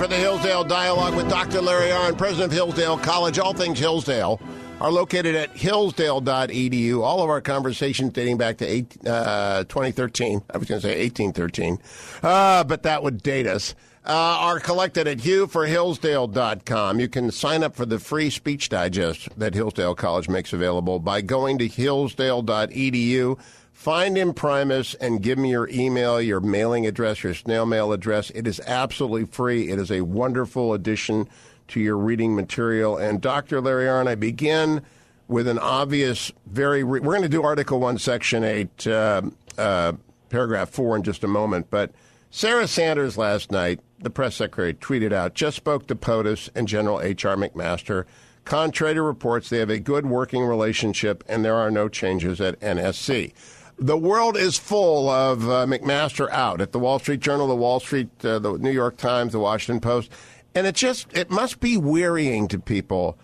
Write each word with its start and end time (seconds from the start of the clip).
for 0.00 0.06
the 0.06 0.16
Hillsdale 0.16 0.64
Dialogue 0.64 1.14
with 1.14 1.28
Dr. 1.28 1.60
Larry 1.60 1.90
Arnn, 1.90 2.16
president 2.16 2.46
of 2.46 2.52
Hillsdale 2.52 2.96
College. 2.96 3.38
All 3.38 3.52
things 3.52 3.78
Hillsdale 3.78 4.40
are 4.80 4.90
located 4.90 5.34
at 5.34 5.50
hillsdale.edu. 5.50 7.02
All 7.02 7.22
of 7.22 7.28
our 7.28 7.42
conversations 7.42 8.14
dating 8.14 8.38
back 8.38 8.56
to 8.58 8.66
eight, 8.66 8.96
uh, 9.06 9.64
2013. 9.64 10.40
I 10.48 10.56
was 10.56 10.66
going 10.66 10.80
to 10.80 10.86
say 10.86 11.02
1813, 11.02 11.78
uh, 12.22 12.64
but 12.64 12.82
that 12.84 13.02
would 13.02 13.22
date 13.22 13.46
us. 13.46 13.74
Uh, 14.06 14.12
are 14.12 14.58
collected 14.58 15.06
at 15.06 15.18
hughforhillsdale.com. 15.18 16.98
You 16.98 17.08
can 17.08 17.30
sign 17.30 17.62
up 17.62 17.76
for 17.76 17.84
the 17.84 17.98
free 17.98 18.30
speech 18.30 18.70
digest 18.70 19.28
that 19.38 19.52
Hillsdale 19.52 19.94
College 19.94 20.30
makes 20.30 20.54
available 20.54 20.98
by 20.98 21.20
going 21.20 21.58
to 21.58 21.68
hillsdale.edu. 21.68 23.38
Find 23.80 24.18
Imprimis 24.18 24.94
and 25.00 25.22
give 25.22 25.38
me 25.38 25.52
your 25.52 25.66
email, 25.70 26.20
your 26.20 26.40
mailing 26.40 26.86
address, 26.86 27.22
your 27.22 27.32
snail 27.32 27.64
mail 27.64 27.94
address. 27.94 28.28
It 28.28 28.46
is 28.46 28.60
absolutely 28.66 29.24
free. 29.24 29.70
It 29.70 29.78
is 29.78 29.90
a 29.90 30.02
wonderful 30.02 30.74
addition 30.74 31.26
to 31.68 31.80
your 31.80 31.96
reading 31.96 32.36
material. 32.36 32.98
And 32.98 33.22
Dr. 33.22 33.58
Larry 33.58 33.86
Arnn, 33.86 34.06
I 34.06 34.16
begin 34.16 34.82
with 35.28 35.48
an 35.48 35.58
obvious, 35.58 36.30
very. 36.44 36.84
Re- 36.84 37.00
we're 37.00 37.14
going 37.14 37.22
to 37.22 37.28
do 37.30 37.42
Article 37.42 37.80
1, 37.80 37.96
Section 37.96 38.44
8, 38.44 38.86
uh, 38.86 39.22
uh, 39.56 39.92
Paragraph 40.28 40.68
4 40.68 40.96
in 40.96 41.02
just 41.02 41.24
a 41.24 41.28
moment. 41.28 41.68
But 41.70 41.90
Sarah 42.30 42.68
Sanders 42.68 43.16
last 43.16 43.50
night, 43.50 43.80
the 43.98 44.10
press 44.10 44.34
secretary, 44.34 44.74
tweeted 44.74 45.14
out 45.14 45.32
just 45.32 45.56
spoke 45.56 45.86
to 45.86 45.96
POTUS 45.96 46.50
and 46.54 46.68
General 46.68 47.00
H.R. 47.00 47.34
McMaster. 47.34 48.04
Contrary 48.44 48.92
to 48.92 49.00
reports, 49.00 49.48
they 49.48 49.58
have 49.58 49.70
a 49.70 49.78
good 49.78 50.04
working 50.04 50.44
relationship 50.44 51.24
and 51.26 51.42
there 51.42 51.54
are 51.54 51.70
no 51.70 51.88
changes 51.88 52.42
at 52.42 52.60
NSC 52.60 53.32
the 53.80 53.96
world 53.96 54.36
is 54.36 54.58
full 54.58 55.08
of 55.08 55.48
uh, 55.48 55.64
McMaster 55.66 56.30
out 56.30 56.60
at 56.60 56.72
the 56.72 56.78
Wall 56.78 56.98
Street 56.98 57.20
Journal, 57.20 57.48
the 57.48 57.56
Wall 57.56 57.80
Street, 57.80 58.08
uh, 58.24 58.38
the 58.38 58.58
New 58.58 58.70
York 58.70 58.98
Times, 58.98 59.32
the 59.32 59.40
Washington 59.40 59.80
Post, 59.80 60.12
and 60.54 60.66
it 60.66 60.74
just 60.74 61.06
it 61.16 61.30
must 61.30 61.60
be 61.60 61.76
wearying 61.76 62.46
to 62.48 62.58
people 62.58 63.18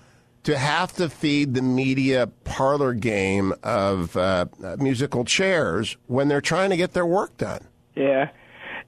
to 0.45 0.57
have 0.57 0.93
to 0.95 1.11
feed 1.11 1.55
the 1.55 1.63
media 1.63 2.29
parlor 2.45 2.95
game 2.95 3.53
of 3.63 4.17
uh, 4.17 4.47
musical 4.79 5.25
chairs 5.25 5.97
when 6.07 6.29
they're 6.29 6.41
trying 6.41 6.71
to 6.71 6.77
get 6.77 6.93
their 6.93 7.07
work 7.07 7.37
done. 7.37 7.67
Yeah, 7.95 8.31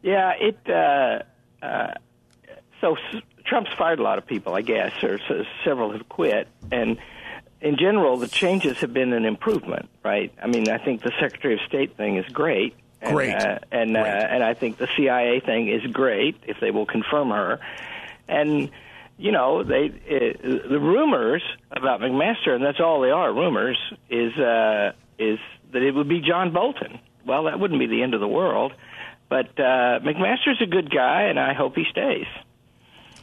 yeah. 0.03 0.33
It 0.41 0.59
uh, 0.71 1.23
uh, 1.65 1.95
so 2.81 2.97
Trump's 3.45 3.73
fired 3.77 3.99
a 3.99 4.03
lot 4.03 4.17
of 4.17 4.27
people, 4.27 4.55
I 4.55 4.63
guess, 4.63 4.93
or 5.03 5.19
so 5.29 5.45
several 5.65 5.93
have 5.93 6.09
quit, 6.09 6.49
and 6.73 6.97
in 7.61 7.77
general, 7.77 8.17
the 8.17 8.29
changes 8.29 8.79
have 8.79 8.93
been 8.93 9.13
an 9.13 9.25
improvement, 9.25 9.89
right? 10.05 10.33
I 10.41 10.47
mean, 10.47 10.69
I 10.69 10.79
think 10.79 11.03
the 11.03 11.13
Secretary 11.21 11.55
of 11.55 11.61
State 11.67 11.97
thing 11.97 12.17
is 12.17 12.27
great. 12.27 12.75
And, 13.01 13.15
great. 13.15 13.35
Uh, 13.35 13.59
and 13.71 13.93
great. 13.95 14.03
Uh, 14.03 14.27
and 14.31 14.43
I 14.43 14.55
think 14.55 14.79
the 14.79 14.89
CIA 14.97 15.41
thing 15.41 15.69
is 15.69 15.85
great 15.93 16.37
if 16.47 16.59
they 16.61 16.71
will 16.71 16.87
confirm 16.87 17.31
her. 17.31 17.61
And 18.29 18.71
you 19.17 19.33
know, 19.33 19.65
they 19.65 19.87
uh, 19.87 20.69
the 20.69 20.79
rumors 20.79 21.43
about 21.73 22.01
McMaster, 22.01 22.55
and 22.55 22.65
that's 22.65 22.81
all 22.81 23.01
they 23.01 23.11
are 23.11 23.33
rumors, 23.33 23.79
is 24.09 24.37
uh, 24.37 24.93
is 25.19 25.39
that 25.73 25.83
it 25.83 25.93
would 25.93 26.09
be 26.09 26.21
John 26.21 26.53
Bolton. 26.53 27.01
Well, 27.27 27.45
that 27.45 27.59
wouldn't 27.59 27.81
be 27.81 27.87
the 27.87 28.03
end 28.03 28.15
of 28.15 28.21
the 28.21 28.29
world, 28.29 28.73
but 29.29 29.49
uh, 29.59 30.01
McMaster's 30.01 30.63
a 30.63 30.67
good 30.67 30.91
guy, 30.91 31.23
and 31.23 31.39
I 31.39 31.53
hope 31.53 31.75
he 31.75 31.85
stays. 31.91 32.27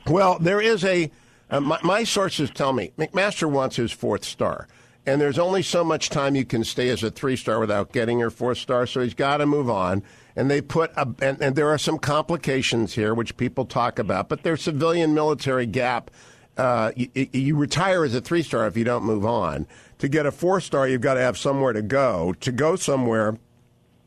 Well, 0.06 0.38
there 0.38 0.62
is 0.62 0.84
a 0.84 1.10
uh, 1.56 1.62
my, 1.62 1.80
my, 1.84 2.04
sources 2.04 2.50
tell 2.50 2.74
me 2.74 2.92
McMaster 2.98 3.50
wants 3.50 3.76
his 3.76 3.92
fourth 3.92 4.26
star. 4.26 4.68
And 5.08 5.22
there's 5.22 5.38
only 5.38 5.62
so 5.62 5.84
much 5.84 6.10
time 6.10 6.36
you 6.36 6.46
can 6.46 6.64
stay 6.64 6.90
as 6.90 7.04
a 7.04 7.12
three 7.12 7.36
star 7.36 7.60
without 7.60 7.94
getting 7.94 8.20
your 8.20 8.32
fourth 8.32 8.58
star, 8.58 8.88
so 8.88 9.02
he's 9.02 9.14
got 9.14 9.38
to 9.38 9.46
move 9.46 9.70
on. 9.70 10.04
And 10.36 10.50
they 10.50 10.62
put 10.62 10.92
a, 10.98 11.08
and, 11.22 11.40
and, 11.42 11.56
there 11.56 11.70
are 11.70 11.78
some 11.78 11.98
complications 11.98 12.94
here, 12.94 13.14
which 13.14 13.38
people 13.38 13.66
talk 13.66 14.00
about, 14.00 14.28
but 14.28 14.44
there's 14.44 14.64
civilian 14.64 15.14
military 15.14 15.66
gap. 15.66 16.12
Uh, 16.58 16.92
you, 16.96 17.10
you 17.14 17.56
retire 17.56 18.04
as 18.04 18.16
a 18.16 18.22
three 18.22 18.42
star 18.42 18.66
if 18.68 18.76
you 18.76 18.84
don't 18.84 19.04
move 19.04 19.26
on. 19.26 19.68
To 20.00 20.10
get 20.10 20.26
a 20.26 20.32
four 20.32 20.60
star, 20.60 20.88
you've 20.88 21.02
got 21.02 21.14
to 21.14 21.22
have 21.22 21.38
somewhere 21.38 21.72
to 21.72 21.82
go. 21.82 22.34
To 22.42 22.52
go 22.52 22.76
somewhere, 22.76 23.38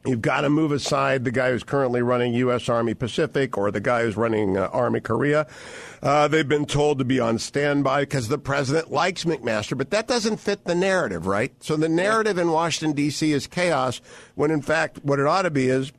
You've 0.07 0.23
got 0.23 0.43
to 0.43 0.51
move 0.51 0.73
aside 0.73 1.25
the 1.25 1.31
guy 1.31 1.51
who's 1.51 1.65
currently 1.65 2.03
running 2.03 2.33
U.S. 2.35 2.69
Army 2.69 2.95
Pacific 2.95 3.59
or 3.59 3.71
the 3.71 3.81
guy 3.81 4.03
who's 4.03 4.17
running 4.17 4.57
uh, 4.57 4.69
Army 4.73 5.01
Korea. 5.01 5.47
Uh, 6.03 6.29
they've 6.29 6.49
been 6.49 6.67
told 6.67 6.99
to 6.99 7.05
be 7.05 7.19
on 7.21 7.39
standby 7.39 8.03
because 8.03 8.29
the 8.29 8.39
president 8.39 8.91
likes 8.91 9.25
McMaster, 9.25 9.77
but 9.77 9.91
that 9.91 10.07
doesn't 10.07 10.39
fit 10.39 10.65
the 10.65 10.75
narrative, 10.75 11.27
right? 11.27 11.53
So 11.63 11.77
the 11.77 11.89
narrative 11.89 12.39
in 12.39 12.51
Washington, 12.53 12.95
D.C. 12.95 13.33
is 13.33 13.47
chaos, 13.47 14.01
when 14.35 14.51
in 14.51 14.63
fact, 14.63 15.01
what 15.03 15.19
it 15.19 15.27
ought 15.27 15.43
to 15.43 15.51
be 15.51 15.69
is 15.69 15.93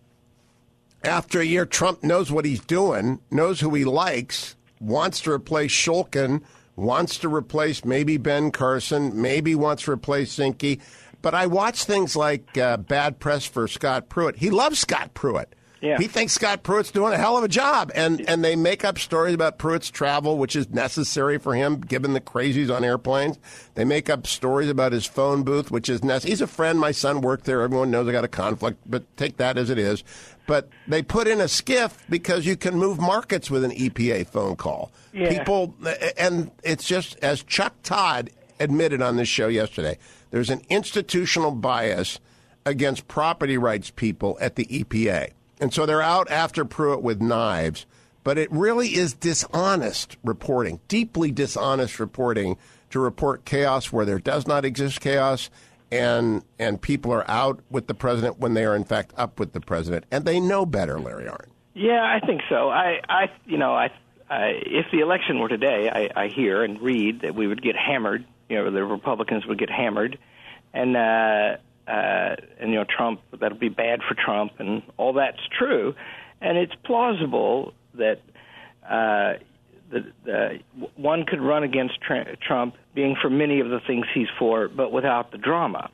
after 1.04 1.40
a 1.40 1.46
year, 1.46 1.66
Trump 1.66 2.04
knows 2.04 2.32
what 2.32 2.46
he's 2.46 2.62
doing, 2.62 3.20
knows 3.32 3.60
who 3.60 3.74
he 3.74 3.86
likes, 3.86 4.56
wants 4.80 5.22
to 5.22 5.32
replace 5.32 5.72
Shulkin, 5.72 6.42
wants 6.76 7.18
to 7.20 7.34
replace 7.34 7.86
maybe 7.86 8.18
Ben 8.18 8.52
Carson, 8.52 9.22
maybe 9.22 9.56
wants 9.56 9.84
to 9.84 9.92
replace 9.92 10.36
Zinke. 10.38 10.82
But 11.22 11.36
I 11.36 11.48
watch 11.48 11.84
things 11.84 12.16
like 12.16 12.58
uh, 12.58 12.78
bad 12.78 13.20
press 13.20 13.46
for 13.46 13.68
Scott 13.68 14.10
Pruitt. 14.10 14.38
He 14.38 14.50
loves 14.50 14.80
Scott 14.80 15.14
Pruitt. 15.14 15.54
Yeah. 15.82 15.98
He 15.98 16.08
thinks 16.08 16.34
Scott 16.34 16.64
Pruitt's 16.64 16.92
doing 16.92 17.14
a 17.14 17.18
hell 17.18 17.38
of 17.38 17.44
a 17.44 17.48
job, 17.48 17.92
and 17.96 18.28
and 18.28 18.44
they 18.44 18.56
make 18.56 18.84
up 18.84 19.00
stories 19.00 19.34
about 19.34 19.58
Pruitt's 19.58 19.90
travel, 19.90 20.38
which 20.38 20.56
is 20.56 20.70
necessary 20.70 21.38
for 21.38 21.56
him 21.56 21.80
given 21.80 22.14
the 22.14 22.22
crazies 22.22 22.74
on 22.74 22.84
airplanes. 22.84 23.40
They 23.76 23.86
make 23.86 24.10
up 24.10 24.28
stories 24.28 24.70
about 24.70 24.92
his 24.92 25.06
phone 25.06 25.44
booth, 25.44 25.72
which 25.72 25.88
is 25.88 26.04
necessary. 26.04 26.32
He's 26.32 26.42
a 26.42 26.48
friend. 26.48 26.80
My 26.80 26.92
son 26.92 27.22
worked 27.22 27.46
there. 27.46 27.62
Everyone 27.62 27.92
knows 27.92 28.08
I 28.08 28.12
got 28.12 28.26
a 28.26 28.30
conflict, 28.30 28.80
but 28.86 29.06
take 29.16 29.38
that 29.38 29.58
as 29.58 29.70
it 29.70 29.80
is. 29.80 30.04
But 30.48 30.68
they 30.88 31.02
put 31.02 31.28
in 31.28 31.40
a 31.40 31.48
skiff 31.48 32.04
because 32.10 32.46
you 32.46 32.58
can 32.58 32.76
move 32.76 33.00
markets 33.00 33.50
with 33.50 33.64
an 33.64 33.72
EPA 33.72 34.28
phone 34.28 34.56
call. 34.56 34.92
Yeah. 35.14 35.30
People, 35.30 35.76
and 36.18 36.52
it's 36.64 36.84
just 36.84 37.18
as 37.22 37.44
Chuck 37.44 37.74
Todd 37.84 38.32
admitted 38.60 39.02
on 39.02 39.16
this 39.16 39.28
show 39.28 39.48
yesterday. 39.48 39.98
There's 40.32 40.50
an 40.50 40.62
institutional 40.70 41.52
bias 41.52 42.20
against 42.66 43.08
property 43.08 43.58
rights 43.58 43.92
people 43.92 44.38
at 44.42 44.56
the 44.56 44.66
EPA. 44.66 45.32
And 45.60 45.74
so 45.74 45.86
they're 45.86 46.02
out 46.02 46.30
after 46.30 46.66
Pruitt 46.66 47.02
with 47.02 47.22
knives. 47.22 47.86
But 48.24 48.38
it 48.38 48.52
really 48.52 48.90
is 48.90 49.14
dishonest 49.14 50.18
reporting, 50.24 50.80
deeply 50.88 51.32
dishonest 51.32 52.00
reporting 52.00 52.58
to 52.92 53.00
report 53.00 53.46
chaos 53.46 53.92
where 53.92 54.06
there 54.06 54.20
does 54.20 54.48
not 54.48 54.66
exist 54.66 55.00
chaos 55.00 55.50
and 55.92 56.44
and 56.60 56.82
people 56.82 57.12
are 57.12 57.30
out 57.30 57.60
with 57.70 57.88
the 57.88 57.94
president 57.94 58.40
when 58.40 58.54
they 58.54 58.66
are 58.66 58.76
in 58.76 58.84
fact 58.84 59.12
up 59.18 59.40
with 59.40 59.54
the 59.54 59.60
president 59.60 60.06
and 60.12 60.26
they 60.26 60.40
know 60.40 60.66
better 60.66 61.00
larry 61.00 61.26
arnn 61.26 61.48
yeah 61.74 62.04
i 62.04 62.24
think 62.26 62.42
so 62.48 62.70
i 62.70 63.00
i 63.10 63.32
you 63.46 63.58
know 63.58 63.74
i, 63.74 63.92
I 64.30 64.62
if 64.66 64.86
the 64.92 65.00
election 65.00 65.40
were 65.40 65.50
today 65.50 65.90
I, 65.90 66.26
I 66.26 66.28
hear 66.28 66.64
and 66.64 66.80
read 66.80 67.22
that 67.22 67.34
we 67.34 67.48
would 67.48 67.62
get 67.62 67.76
hammered 67.76 68.24
you 68.50 68.58
know 68.58 68.72
the 68.72 68.84
republicans 68.84 69.46
would 69.46 69.60
get 69.60 69.70
hammered. 69.70 70.18
And 70.74 70.96
uh 70.96 71.58
uh, 71.90 72.36
and 72.60 72.70
you 72.70 72.76
know 72.76 72.86
Trump 72.86 73.22
that'll 73.40 73.58
be 73.58 73.70
bad 73.70 74.02
for 74.08 74.14
Trump, 74.14 74.54
and 74.60 74.84
all 74.98 75.14
that's 75.14 75.40
true, 75.58 75.96
and 76.40 76.58
it's 76.58 76.74
plausible 76.86 77.74
that 77.96 78.22
uh, 78.88 79.40
the, 79.92 80.12
the, 80.24 80.60
one 80.96 81.26
could 81.26 81.42
run 81.42 81.64
against 81.64 82.00
tra- 82.00 82.36
Trump, 82.38 82.76
being 82.94 83.16
for 83.20 83.30
many 83.30 83.60
of 83.60 83.70
the 83.70 83.80
things 83.88 84.06
he's 84.14 84.28
for, 84.38 84.68
but 84.68 84.92
without 84.92 85.32
the 85.32 85.40
drama. 85.40 85.90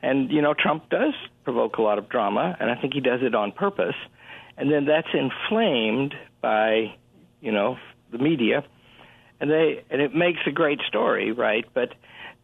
And 0.00 0.30
you 0.30 0.40
know 0.40 0.54
Trump 0.54 0.88
does 0.88 1.12
provoke 1.44 1.76
a 1.76 1.82
lot 1.82 1.98
of 1.98 2.08
drama, 2.08 2.56
and 2.58 2.70
I 2.70 2.80
think 2.80 2.94
he 2.94 3.00
does 3.00 3.20
it 3.22 3.34
on 3.34 3.52
purpose, 3.52 3.96
and 4.56 4.72
then 4.72 4.86
that's 4.86 5.08
inflamed 5.12 6.14
by 6.40 6.94
you 7.42 7.52
know 7.52 7.76
the 8.12 8.18
media, 8.18 8.64
and 9.40 9.50
they 9.50 9.84
and 9.90 10.00
it 10.00 10.14
makes 10.14 10.40
a 10.46 10.50
great 10.50 10.80
story, 10.88 11.32
right? 11.32 11.64
But 11.74 11.94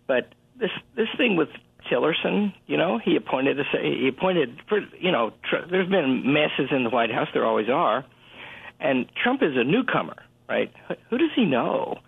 but 0.07 0.33
this 0.59 0.71
this 0.97 1.09
thing 1.17 1.37
with 1.37 1.49
Tillerson, 1.91 2.55
you 2.67 2.77
know, 2.77 2.99
he 2.99 3.17
appointed 3.17 3.59
a, 3.61 3.65
he 3.81 4.09
appointed 4.09 4.61
for 4.69 4.81
you 4.99 5.13
know 5.13 5.33
tr- 5.49 5.69
there's 5.71 5.89
been 5.89 6.33
messes 6.33 6.71
in 6.71 6.85
the 6.85 6.91
White 6.91 7.11
House 7.11 7.29
there 7.35 7.45
always 7.45 7.69
are, 7.69 8.05
and 8.81 9.07
Trump 9.23 9.43
is 9.43 9.57
a 9.57 9.65
newcomer, 9.65 10.17
right? 10.49 10.73
Who 11.11 11.19
does 11.19 11.31
he 11.35 11.45
know? 11.45 11.99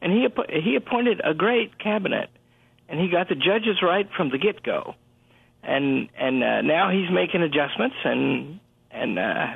And 0.00 0.12
he 0.12 0.26
he 0.62 0.76
appointed 0.76 1.20
a 1.24 1.34
great 1.34 1.78
cabinet, 1.78 2.30
and 2.88 3.00
he 3.00 3.08
got 3.08 3.28
the 3.28 3.36
judges 3.36 3.80
right 3.82 4.08
from 4.16 4.30
the 4.30 4.38
get 4.38 4.62
go, 4.62 4.94
and 5.62 6.08
and 6.16 6.42
uh, 6.42 6.60
now 6.62 6.90
he's 6.90 7.10
making 7.10 7.42
adjustments, 7.42 7.96
and 8.04 8.58
and 8.90 9.18
uh, 9.18 9.46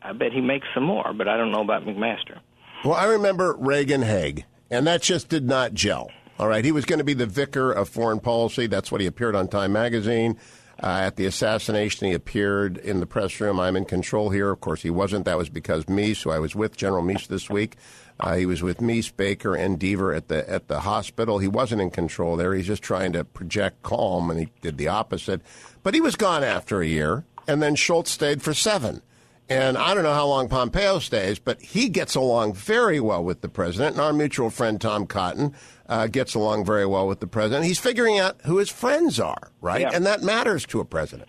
I 0.00 0.12
bet 0.12 0.32
he 0.32 0.40
makes 0.40 0.66
some 0.72 0.84
more, 0.84 1.12
but 1.12 1.26
I 1.26 1.36
don't 1.36 1.50
know 1.50 1.62
about 1.62 1.84
McMaster. 1.84 2.38
Well, 2.86 2.94
I 2.94 3.06
remember 3.06 3.56
Reagan 3.58 4.02
Haig, 4.02 4.44
and 4.70 4.86
that 4.86 5.02
just 5.02 5.28
did 5.28 5.44
not 5.44 5.74
gel. 5.74 6.08
All 6.38 6.46
right, 6.46 6.64
he 6.64 6.70
was 6.70 6.84
going 6.84 7.00
to 7.00 7.04
be 7.04 7.14
the 7.14 7.26
vicar 7.26 7.72
of 7.72 7.88
foreign 7.88 8.20
policy. 8.20 8.68
That's 8.68 8.92
what 8.92 9.00
he 9.00 9.08
appeared 9.08 9.34
on 9.34 9.48
Time 9.48 9.72
magazine. 9.72 10.38
Uh, 10.80 11.00
at 11.02 11.16
the 11.16 11.26
assassination, 11.26 12.06
he 12.06 12.12
appeared 12.12 12.76
in 12.78 13.00
the 13.00 13.06
press 13.06 13.40
room. 13.40 13.58
I'm 13.58 13.74
in 13.74 13.86
control 13.86 14.30
here. 14.30 14.52
Of 14.52 14.60
course, 14.60 14.82
he 14.82 14.90
wasn't. 14.90 15.24
That 15.24 15.36
was 15.36 15.48
because 15.48 15.86
Meese, 15.86 16.22
who 16.22 16.30
I 16.30 16.38
was 16.38 16.54
with, 16.54 16.76
General 16.76 17.02
Meese 17.02 17.26
this 17.26 17.50
week. 17.50 17.74
Uh, 18.20 18.36
he 18.36 18.46
was 18.46 18.62
with 18.62 18.78
Meese, 18.78 19.10
Baker, 19.10 19.56
and 19.56 19.80
Deaver 19.80 20.16
at 20.16 20.28
the 20.28 20.48
at 20.48 20.68
the 20.68 20.78
hospital. 20.78 21.40
He 21.40 21.48
wasn't 21.48 21.82
in 21.82 21.90
control 21.90 22.36
there. 22.36 22.54
He's 22.54 22.68
just 22.68 22.84
trying 22.84 23.14
to 23.14 23.24
project 23.24 23.82
calm, 23.82 24.30
and 24.30 24.38
he 24.38 24.48
did 24.60 24.78
the 24.78 24.86
opposite. 24.86 25.42
But 25.82 25.94
he 25.94 26.00
was 26.00 26.14
gone 26.14 26.44
after 26.44 26.80
a 26.80 26.86
year, 26.86 27.24
and 27.48 27.60
then 27.60 27.74
Shultz 27.74 28.12
stayed 28.12 28.42
for 28.42 28.54
seven. 28.54 29.02
And 29.48 29.78
I 29.78 29.94
don't 29.94 30.02
know 30.02 30.12
how 30.14 30.26
long 30.26 30.48
Pompeo 30.48 30.98
stays, 30.98 31.38
but 31.38 31.60
he 31.62 31.88
gets 31.88 32.14
along 32.16 32.54
very 32.54 32.98
well 32.98 33.22
with 33.22 33.42
the 33.42 33.48
president. 33.48 33.92
And 33.94 34.00
our 34.04 34.12
mutual 34.12 34.50
friend 34.50 34.80
Tom 34.80 35.06
Cotton 35.06 35.54
uh, 35.88 36.08
gets 36.08 36.34
along 36.34 36.64
very 36.64 36.84
well 36.86 37.06
with 37.06 37.20
the 37.20 37.28
president. 37.28 37.64
He's 37.64 37.78
figuring 37.78 38.18
out 38.18 38.40
who 38.44 38.56
his 38.58 38.70
friends 38.70 39.20
are, 39.20 39.52
right? 39.60 39.82
Yeah. 39.82 39.90
And 39.94 40.04
that 40.04 40.22
matters 40.22 40.66
to 40.66 40.80
a 40.80 40.84
president. 40.84 41.28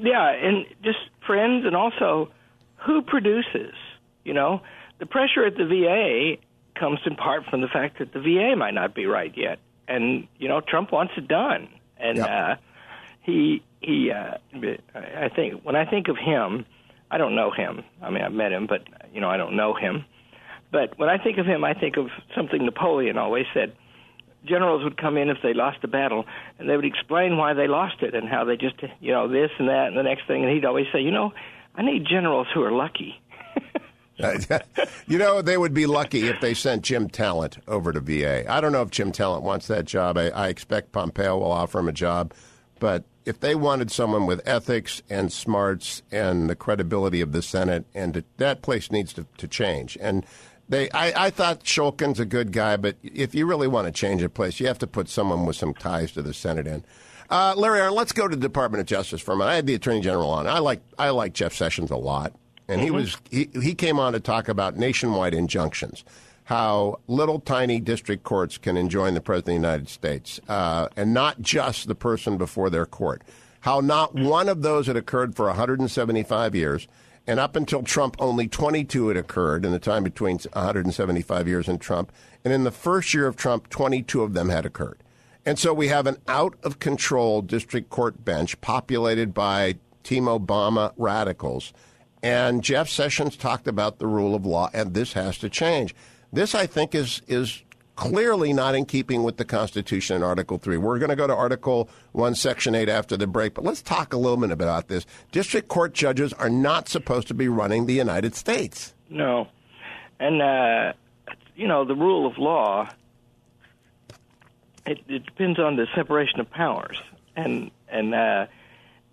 Yeah, 0.00 0.30
and 0.30 0.66
just 0.84 0.98
friends, 1.26 1.66
and 1.66 1.74
also 1.74 2.30
who 2.76 3.02
produces. 3.02 3.74
You 4.24 4.34
know, 4.34 4.60
the 5.00 5.06
pressure 5.06 5.44
at 5.44 5.56
the 5.56 5.64
VA 5.64 6.36
comes 6.78 7.00
in 7.06 7.16
part 7.16 7.44
from 7.46 7.60
the 7.60 7.66
fact 7.68 7.98
that 7.98 8.12
the 8.12 8.20
VA 8.20 8.54
might 8.56 8.74
not 8.74 8.94
be 8.94 9.06
right 9.06 9.32
yet, 9.36 9.58
and 9.88 10.28
you 10.38 10.46
know, 10.46 10.60
Trump 10.60 10.92
wants 10.92 11.14
it 11.16 11.26
done, 11.26 11.68
and 11.96 12.18
Yep. 12.18 12.28
uh, 12.30 12.54
he 13.22 13.62
he. 13.80 14.12
Uh, 14.12 14.34
I 14.94 15.28
think 15.34 15.62
when 15.64 15.74
I 15.74 15.84
think 15.84 16.06
of 16.06 16.16
him, 16.16 16.64
I 17.10 17.18
don't 17.18 17.34
know 17.34 17.50
him. 17.50 17.84
I 18.02 18.10
mean, 18.10 18.22
I've 18.22 18.32
met 18.32 18.52
him, 18.52 18.66
but 18.66 18.82
you 19.12 19.20
know, 19.20 19.28
I 19.28 19.36
don't 19.36 19.56
know 19.56 19.74
him. 19.74 20.04
But 20.70 20.98
when 20.98 21.08
I 21.08 21.22
think 21.22 21.38
of 21.38 21.46
him, 21.46 21.64
I 21.64 21.74
think 21.74 21.96
of 21.96 22.08
something 22.34 22.64
Napoleon 22.64 23.16
always 23.16 23.46
said. 23.54 23.74
Generals 24.44 24.84
would 24.84 24.96
come 24.96 25.16
in 25.16 25.30
if 25.30 25.38
they 25.42 25.52
lost 25.52 25.78
a 25.82 25.88
battle, 25.88 26.24
and 26.58 26.68
they 26.68 26.76
would 26.76 26.84
explain 26.84 27.36
why 27.36 27.54
they 27.54 27.66
lost 27.66 28.02
it 28.02 28.14
and 28.14 28.28
how 28.28 28.44
they 28.44 28.56
just, 28.56 28.76
you 29.00 29.12
know, 29.12 29.26
this 29.28 29.50
and 29.58 29.68
that 29.68 29.88
and 29.88 29.96
the 29.96 30.02
next 30.02 30.26
thing. 30.26 30.44
And 30.44 30.52
he'd 30.52 30.64
always 30.64 30.86
say, 30.92 31.00
you 31.00 31.10
know, 31.10 31.32
I 31.74 31.82
need 31.82 32.06
generals 32.06 32.46
who 32.52 32.62
are 32.62 32.72
lucky. 32.72 33.20
Uh, 34.20 34.36
you 35.06 35.16
know, 35.16 35.40
they 35.40 35.56
would 35.56 35.72
be 35.72 35.86
lucky 35.86 36.26
if 36.26 36.40
they 36.40 36.52
sent 36.52 36.82
Jim 36.82 37.08
Talent 37.08 37.58
over 37.68 37.92
to 37.92 38.00
VA. 38.00 38.50
I 38.50 38.60
don't 38.60 38.72
know 38.72 38.82
if 38.82 38.90
Jim 38.90 39.12
Talent 39.12 39.44
wants 39.44 39.68
that 39.68 39.84
job. 39.84 40.18
I, 40.18 40.30
I 40.30 40.48
expect 40.48 40.90
Pompeo 40.90 41.38
will 41.38 41.52
offer 41.52 41.78
him 41.78 41.88
a 41.88 41.92
job. 41.92 42.34
But 42.80 43.04
if 43.28 43.40
they 43.40 43.54
wanted 43.54 43.90
someone 43.90 44.24
with 44.24 44.40
ethics 44.48 45.02
and 45.10 45.30
smarts 45.30 46.02
and 46.10 46.48
the 46.48 46.56
credibility 46.56 47.20
of 47.20 47.32
the 47.32 47.42
Senate, 47.42 47.84
and 47.94 48.14
to, 48.14 48.24
that 48.38 48.62
place 48.62 48.90
needs 48.90 49.12
to, 49.12 49.26
to 49.36 49.46
change. 49.46 49.98
And 50.00 50.24
they, 50.66 50.90
I, 50.92 51.26
I 51.26 51.30
thought 51.30 51.62
Shulkin's 51.62 52.18
a 52.18 52.24
good 52.24 52.52
guy, 52.52 52.78
but 52.78 52.96
if 53.02 53.34
you 53.34 53.44
really 53.44 53.68
want 53.68 53.86
to 53.86 53.92
change 53.92 54.22
a 54.22 54.30
place, 54.30 54.60
you 54.60 54.66
have 54.66 54.78
to 54.78 54.86
put 54.86 55.10
someone 55.10 55.44
with 55.44 55.56
some 55.56 55.74
ties 55.74 56.12
to 56.12 56.22
the 56.22 56.32
Senate 56.32 56.66
in. 56.66 56.84
Uh, 57.28 57.52
Larry, 57.54 57.80
Arnn, 57.80 57.92
let's 57.92 58.12
go 58.12 58.28
to 58.28 58.34
the 58.34 58.40
Department 58.40 58.80
of 58.80 58.86
Justice 58.86 59.20
for 59.20 59.32
a 59.32 59.36
minute. 59.36 59.50
I 59.50 59.56
had 59.56 59.66
the 59.66 59.74
Attorney 59.74 60.00
General 60.00 60.30
on. 60.30 60.46
I 60.46 60.60
like 60.60 60.80
I 60.98 61.10
like 61.10 61.34
Jeff 61.34 61.52
Sessions 61.52 61.90
a 61.90 61.96
lot, 61.96 62.32
and 62.66 62.80
he 62.80 62.90
was 62.90 63.18
he, 63.30 63.50
he 63.60 63.74
came 63.74 63.98
on 63.98 64.14
to 64.14 64.20
talk 64.20 64.48
about 64.48 64.78
nationwide 64.78 65.34
injunctions, 65.34 66.02
how 66.48 66.98
little 67.08 67.40
tiny 67.40 67.78
district 67.78 68.22
courts 68.24 68.56
can 68.56 68.74
enjoin 68.74 69.12
the 69.12 69.20
President 69.20 69.56
of 69.58 69.62
the 69.62 69.68
United 69.68 69.88
States, 69.90 70.40
uh, 70.48 70.88
and 70.96 71.12
not 71.12 71.42
just 71.42 71.86
the 71.86 71.94
person 71.94 72.38
before 72.38 72.70
their 72.70 72.86
court. 72.86 73.20
How 73.60 73.80
not 73.80 74.14
one 74.14 74.48
of 74.48 74.62
those 74.62 74.86
had 74.86 74.96
occurred 74.96 75.36
for 75.36 75.44
175 75.44 76.54
years, 76.54 76.88
and 77.26 77.38
up 77.38 77.54
until 77.54 77.82
Trump, 77.82 78.16
only 78.18 78.48
22 78.48 79.08
had 79.08 79.18
occurred 79.18 79.66
in 79.66 79.72
the 79.72 79.78
time 79.78 80.02
between 80.02 80.38
175 80.38 81.46
years 81.46 81.68
and 81.68 81.78
Trump. 81.78 82.10
And 82.42 82.54
in 82.54 82.64
the 82.64 82.70
first 82.70 83.12
year 83.12 83.26
of 83.26 83.36
Trump, 83.36 83.68
22 83.68 84.22
of 84.22 84.32
them 84.32 84.48
had 84.48 84.64
occurred. 84.64 85.02
And 85.44 85.58
so 85.58 85.74
we 85.74 85.88
have 85.88 86.06
an 86.06 86.16
out 86.26 86.56
of 86.62 86.78
control 86.78 87.42
district 87.42 87.90
court 87.90 88.24
bench 88.24 88.58
populated 88.62 89.34
by 89.34 89.74
Team 90.02 90.24
Obama 90.24 90.94
radicals. 90.96 91.74
And 92.22 92.64
Jeff 92.64 92.88
Sessions 92.88 93.36
talked 93.36 93.68
about 93.68 93.98
the 93.98 94.06
rule 94.06 94.34
of 94.34 94.46
law, 94.46 94.70
and 94.72 94.94
this 94.94 95.12
has 95.12 95.36
to 95.38 95.50
change. 95.50 95.94
This, 96.32 96.54
I 96.54 96.66
think, 96.66 96.94
is 96.94 97.22
is 97.26 97.62
clearly 97.98 98.52
not 98.52 98.76
in 98.76 98.84
keeping 98.84 99.24
with 99.24 99.38
the 99.38 99.44
Constitution 99.44 100.14
in 100.14 100.22
Article 100.22 100.56
3. 100.56 100.76
We're 100.76 101.00
going 101.00 101.10
to 101.10 101.16
go 101.16 101.26
to 101.26 101.34
Article 101.34 101.90
1, 102.12 102.36
Section 102.36 102.76
8 102.76 102.88
after 102.88 103.16
the 103.16 103.26
break, 103.26 103.54
but 103.54 103.64
let's 103.64 103.82
talk 103.82 104.12
a 104.12 104.16
little 104.16 104.36
bit 104.36 104.52
about 104.52 104.86
this. 104.86 105.04
District 105.32 105.66
court 105.66 105.94
judges 105.94 106.32
are 106.34 106.48
not 106.48 106.88
supposed 106.88 107.26
to 107.26 107.34
be 107.34 107.48
running 107.48 107.86
the 107.86 107.94
United 107.94 108.36
States. 108.36 108.94
No, 109.10 109.48
and 110.20 110.40
uh, 110.40 110.92
you 111.56 111.66
know 111.66 111.84
the 111.84 111.96
rule 111.96 112.26
of 112.26 112.38
law. 112.38 112.88
It, 114.86 115.00
it 115.08 115.26
depends 115.26 115.58
on 115.58 115.76
the 115.76 115.86
separation 115.94 116.40
of 116.40 116.50
powers, 116.50 117.00
and 117.36 117.70
and 117.88 118.14
uh, 118.14 118.46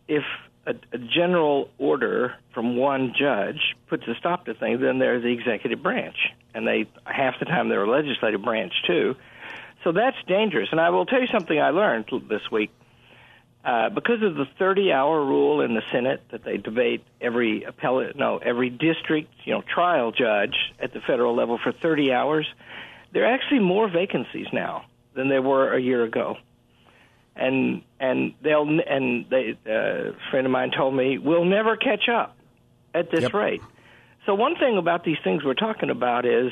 if 0.07 0.23
a, 0.65 0.75
a 0.91 0.97
general 0.97 1.69
order 1.77 2.35
from 2.53 2.77
one 2.77 3.13
judge 3.17 3.75
puts 3.87 4.07
a 4.07 4.15
stop 4.15 4.45
to 4.45 4.53
things, 4.53 4.81
then 4.81 4.99
they're 4.99 5.19
the 5.19 5.31
executive 5.31 5.81
branch, 5.81 6.17
and 6.53 6.67
they 6.67 6.87
half 7.05 7.39
the 7.39 7.45
time 7.45 7.69
they're 7.69 7.83
a 7.83 7.89
legislative 7.89 8.41
branch 8.41 8.73
too. 8.87 9.15
So 9.83 9.91
that's 9.91 10.17
dangerous. 10.27 10.69
And 10.71 10.81
I 10.81 10.89
will 10.89 11.05
tell 11.05 11.21
you 11.21 11.27
something 11.27 11.59
I 11.59 11.69
learned 11.69 12.05
this 12.27 12.49
week. 12.51 12.71
Uh, 13.63 13.89
because 13.89 14.21
of 14.21 14.35
the 14.35 14.45
30-hour 14.59 15.25
rule 15.25 15.61
in 15.61 15.73
the 15.73 15.81
Senate 15.91 16.21
that 16.29 16.43
they 16.43 16.57
debate 16.57 17.03
every 17.19 17.63
appellate, 17.63 18.15
no, 18.15 18.37
every 18.37 18.69
district, 18.69 19.33
you 19.43 19.53
know, 19.53 19.63
trial 19.63 20.11
judge 20.11 20.55
at 20.79 20.93
the 20.93 20.99
federal 21.01 21.35
level 21.35 21.57
for 21.57 21.71
30 21.71 22.13
hours, 22.13 22.47
there 23.11 23.23
are 23.23 23.33
actually 23.33 23.59
more 23.59 23.89
vacancies 23.89 24.45
now 24.53 24.85
than 25.15 25.29
there 25.29 25.41
were 25.41 25.73
a 25.73 25.81
year 25.81 26.03
ago. 26.03 26.37
And 27.35 27.81
and 27.99 28.33
they'll 28.41 28.67
and 28.87 29.25
they 29.29 29.57
uh, 29.67 30.11
a 30.11 30.13
friend 30.31 30.45
of 30.45 30.51
mine 30.51 30.71
told 30.71 30.95
me 30.95 31.17
we'll 31.17 31.43
never 31.43 31.75
catch 31.75 32.07
up 32.07 32.37
at 32.93 33.11
this 33.11 33.23
Yep. 33.23 33.33
rate. 33.33 33.61
So 34.25 34.33
one 34.33 34.55
thing 34.55 34.77
about 34.77 35.03
these 35.03 35.17
things 35.23 35.43
we're 35.43 35.53
talking 35.53 35.89
about 35.89 36.25
is 36.25 36.51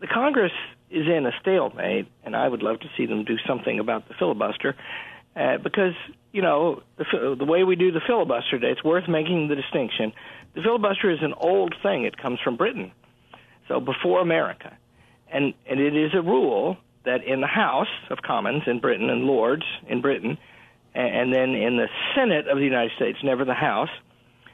the 0.00 0.06
Congress 0.06 0.52
is 0.90 1.06
in 1.06 1.26
a 1.26 1.32
stalemate, 1.40 2.06
and 2.24 2.34
I 2.34 2.48
would 2.48 2.62
love 2.62 2.80
to 2.80 2.88
see 2.96 3.06
them 3.06 3.24
do 3.24 3.36
something 3.46 3.78
about 3.78 4.08
the 4.08 4.14
filibuster, 4.14 4.74
uh, 5.36 5.58
because 5.58 5.94
you 6.32 6.42
know 6.42 6.82
the, 6.96 7.36
the 7.38 7.44
way 7.44 7.64
we 7.64 7.76
do 7.76 7.92
the 7.92 8.00
filibuster 8.06 8.58
today, 8.58 8.70
it's 8.72 8.84
worth 8.84 9.08
making 9.08 9.48
the 9.48 9.54
distinction. 9.54 10.12
The 10.54 10.62
filibuster 10.62 11.10
is 11.10 11.18
an 11.22 11.34
old 11.36 11.74
thing; 11.82 12.04
it 12.04 12.16
comes 12.16 12.40
from 12.40 12.56
Britain, 12.56 12.92
so 13.68 13.80
before 13.80 14.20
America, 14.20 14.76
and 15.30 15.52
and 15.66 15.78
it 15.80 15.96
is 15.96 16.12
a 16.14 16.22
rule 16.22 16.78
that 17.04 17.24
in 17.24 17.40
the 17.40 17.46
House 17.46 17.88
of 18.10 18.18
Commons 18.22 18.62
in 18.66 18.80
Britain 18.80 19.10
and 19.10 19.24
Lords 19.24 19.64
in 19.88 20.00
Britain, 20.00 20.38
and 20.94 21.34
then 21.34 21.50
in 21.50 21.76
the 21.76 21.88
Senate 22.14 22.48
of 22.48 22.58
the 22.58 22.64
United 22.64 22.92
States, 22.96 23.18
never 23.22 23.44
the 23.44 23.54
House, 23.54 23.90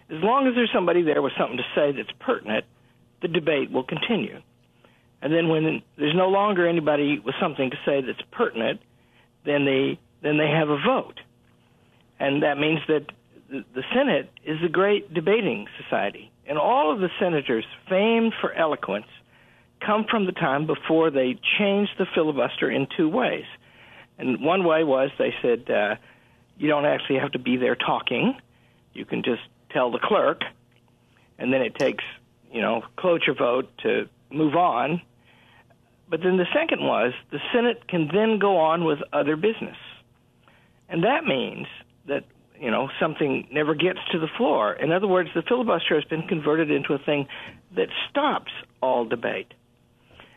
as 0.09 0.23
long 0.23 0.47
as 0.49 0.55
there's 0.55 0.73
somebody 0.73 1.03
there 1.03 1.23
with 1.23 1.33
something 1.39 1.59
to 1.59 1.67
say 1.75 1.93
that's 1.93 2.11
pertinent, 2.19 2.65
the 3.23 3.29
debate 3.29 3.71
will 3.71 3.85
continue. 3.85 4.41
And 5.23 5.33
then 5.33 5.49
when 5.49 5.83
there's 5.97 6.17
no 6.17 6.29
longer 6.29 6.67
anybody 6.67 7.19
with 7.19 7.35
something 7.41 7.71
to 7.71 7.77
say 7.85 8.01
that's 8.01 8.23
pertinent, 8.33 8.81
then 9.45 9.65
they 9.65 9.99
then 10.23 10.37
they 10.37 10.49
have 10.49 10.69
a 10.69 10.77
vote, 10.77 11.19
and 12.19 12.43
that 12.43 12.59
means 12.59 12.81
that 12.89 13.07
the, 13.49 13.83
Senate 13.95 14.31
is 14.45 14.59
a 14.63 14.69
great 14.69 15.13
debating 15.13 15.67
society, 15.83 16.31
and 16.47 16.59
all 16.59 16.93
of 16.93 17.01
the 17.01 17.09
senators 17.19 17.65
famed 17.89 18.35
for 18.41 18.53
eloquence 18.53 19.07
come 19.85 20.05
from 20.11 20.27
the 20.27 20.33
time 20.33 20.67
before 20.67 21.11
they 21.11 21.39
changed 21.59 21.93
the 21.99 22.07
filibuster 22.15 22.71
in 22.71 22.87
two 22.97 23.09
ways. 23.09 23.45
And 24.19 24.43
one 24.45 24.65
way 24.65 24.85
was 24.85 25.11
they 25.19 25.35
said 25.43 25.71
uh, 25.71 25.97
you 26.59 26.69
don't 26.69 26.85
actually 26.85 27.19
have 27.19 27.33
to 27.33 27.39
be 27.39 27.57
there 27.57 27.75
talking; 27.75 28.37
you 28.93 29.05
can 29.05 29.23
just 29.23 29.43
tell 29.71 29.91
the 29.91 29.99
clerk, 29.99 30.43
and 31.39 31.53
then 31.53 31.63
it 31.63 31.75
takes 31.75 32.05
you 32.53 32.61
know 32.61 32.83
cloture 32.97 33.35
vote 33.35 33.71
to 33.79 34.09
move 34.31 34.55
on. 34.57 35.01
But 36.09 36.23
then 36.23 36.37
the 36.37 36.47
second 36.53 36.83
was 36.83 37.13
the 37.31 37.39
Senate 37.53 37.87
can 37.87 38.11
then 38.13 38.39
go 38.39 38.59
on 38.59 38.85
with 38.85 38.99
other 39.13 39.37
business. 39.37 39.77
And 40.89 41.05
that 41.05 41.25
means 41.25 41.69
that, 42.07 42.25
you 42.59 42.71
know, 42.71 42.91
something 42.99 43.47
never 43.53 43.77
gets 43.77 44.01
to 44.11 44.19
the 44.19 44.27
floor. 44.37 44.73
In 44.73 44.91
other 44.91 45.07
words, 45.07 45.31
the 45.35 45.43
filibuster 45.43 45.95
has 45.95 46.05
been 46.05 46.27
converted 46.27 46.71
into 46.71 46.95
a 46.95 46.99
thing 46.99 47.29
that 47.77 47.89
stops 48.11 48.51
all 48.83 49.05
debate. 49.05 49.55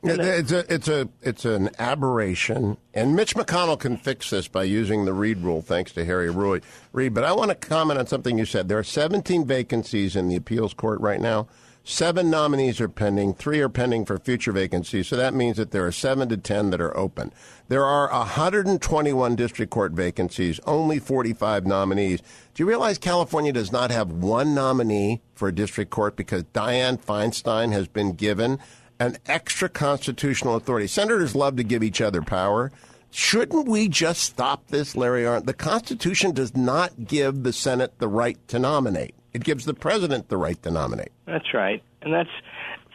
It's 0.03 0.51
a, 0.51 0.73
it's 0.73 0.87
a, 0.89 1.09
it's 1.21 1.45
an 1.45 1.69
aberration, 1.79 2.77
and 2.93 3.15
Mitch 3.15 3.35
McConnell 3.35 3.79
can 3.79 3.95
fix 3.95 4.31
this 4.31 4.49
by 4.49 4.63
using 4.63 5.05
the 5.05 5.13
Reid 5.13 5.39
rule, 5.39 5.61
thanks 5.61 5.93
to 5.93 6.03
Harry 6.03 6.29
Roy 6.29 6.59
Reid. 6.91 7.13
But 7.13 7.23
I 7.23 7.31
want 7.31 7.49
to 7.49 7.55
comment 7.55 7.97
on 7.97 8.07
something 8.07 8.37
you 8.37 8.43
said. 8.43 8.67
There 8.67 8.77
are 8.77 8.83
17 8.83 9.45
vacancies 9.45 10.17
in 10.17 10.27
the 10.27 10.35
appeals 10.35 10.73
court 10.73 10.99
right 10.99 11.21
now. 11.21 11.47
Seven 11.85 12.29
nominees 12.29 12.79
are 12.79 12.87
pending. 12.87 13.33
Three 13.33 13.59
are 13.59 13.67
pending 13.67 14.05
for 14.05 14.17
future 14.17 14.53
vacancies. 14.53 15.07
So 15.07 15.17
that 15.17 15.33
means 15.33 15.57
that 15.57 15.71
there 15.71 15.85
are 15.85 15.91
seven 15.91 16.29
to 16.29 16.37
10 16.37 16.69
that 16.69 16.79
are 16.79 16.95
open. 16.95 17.33
There 17.67 17.83
are 17.83 18.09
121 18.09 19.35
district 19.35 19.69
court 19.69 19.91
vacancies, 19.91 20.61
only 20.65 20.99
45 20.99 21.65
nominees. 21.65 22.21
Do 22.53 22.63
you 22.63 22.67
realize 22.67 22.97
California 22.97 23.51
does 23.51 23.73
not 23.73 23.91
have 23.91 24.11
one 24.11 24.55
nominee 24.55 25.21
for 25.33 25.49
a 25.49 25.55
district 25.55 25.91
court 25.91 26.15
because 26.15 26.43
Dianne 26.45 27.03
Feinstein 27.03 27.73
has 27.73 27.89
been 27.89 28.13
given 28.13 28.59
an 28.99 29.17
extra 29.25 29.69
constitutional 29.69 30.55
authority? 30.55 30.87
Senators 30.87 31.35
love 31.35 31.55
to 31.57 31.63
give 31.63 31.83
each 31.83 32.01
other 32.01 32.21
power. 32.21 32.71
Shouldn't 33.11 33.67
we 33.67 33.87
just 33.87 34.21
stop 34.21 34.67
this, 34.67 34.95
Larry 34.95 35.23
Arnn? 35.23 35.45
The 35.45 35.53
Constitution 35.53 36.31
does 36.31 36.55
not 36.55 37.05
give 37.05 37.43
the 37.43 37.53
Senate 37.53 37.99
the 37.99 38.07
right 38.07 38.37
to 38.47 38.57
nominate. 38.57 39.13
It 39.33 39.43
gives 39.43 39.65
the 39.65 39.73
president 39.73 40.29
the 40.29 40.37
right 40.37 40.61
to 40.63 40.71
nominate. 40.71 41.11
That's 41.25 41.53
right. 41.53 41.83
And 42.01 42.13
that's, 42.13 42.29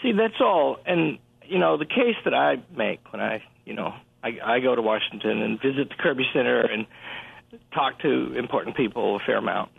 see, 0.03 0.13
that's 0.13 0.41
all. 0.41 0.79
And, 0.87 1.19
you 1.45 1.59
know, 1.59 1.77
the 1.77 1.87
case 1.87 2.17
that 2.25 2.35
I 2.35 2.63
make 2.77 3.13
when 3.13 3.21
I, 3.21 3.43
you 3.65 3.75
know, 3.75 3.95
I, 4.25 4.39
I 4.45 4.61
go 4.61 4.75
to 4.75 4.83
Washington 4.83 5.43
and 5.43 5.61
visit 5.61 5.89
the 5.89 5.95
Kirby 5.95 6.25
Center 6.33 6.63
and 6.63 6.87
talk 7.73 8.01
to 8.01 8.35
important 8.37 8.77
people 8.77 9.17
a 9.17 9.19
fair 9.21 9.39
amount 9.39 9.71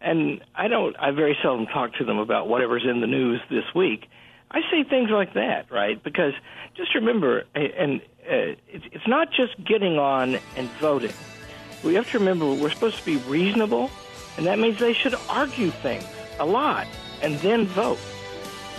and 0.00 0.42
I 0.54 0.68
don't. 0.68 0.96
I 0.98 1.10
very 1.10 1.36
seldom 1.42 1.66
talk 1.66 1.94
to 1.94 2.04
them 2.04 2.18
about 2.18 2.48
whatever's 2.48 2.84
in 2.88 3.00
the 3.00 3.06
news 3.06 3.40
this 3.50 3.64
week. 3.74 4.08
I 4.50 4.62
say 4.70 4.82
things 4.82 5.10
like 5.10 5.34
that, 5.34 5.70
right? 5.70 6.02
Because 6.02 6.34
just 6.74 6.94
remember, 6.94 7.44
and 7.54 8.00
uh, 8.28 8.56
it's, 8.68 9.06
not 9.06 9.30
just 9.32 9.62
getting 9.64 9.98
on 9.98 10.38
and 10.56 10.68
voting. 10.80 11.12
We 11.84 11.94
have 11.94 12.10
to 12.10 12.18
remember 12.18 12.52
we're 12.52 12.70
supposed 12.70 12.98
to 12.98 13.04
be 13.04 13.16
reasonable, 13.16 13.90
and 14.36 14.46
that 14.46 14.58
means 14.58 14.78
they 14.78 14.92
should 14.92 15.14
argue 15.28 15.70
things 15.70 16.04
a 16.38 16.46
lot 16.46 16.86
and 17.22 17.38
then 17.38 17.66
vote. 17.66 17.98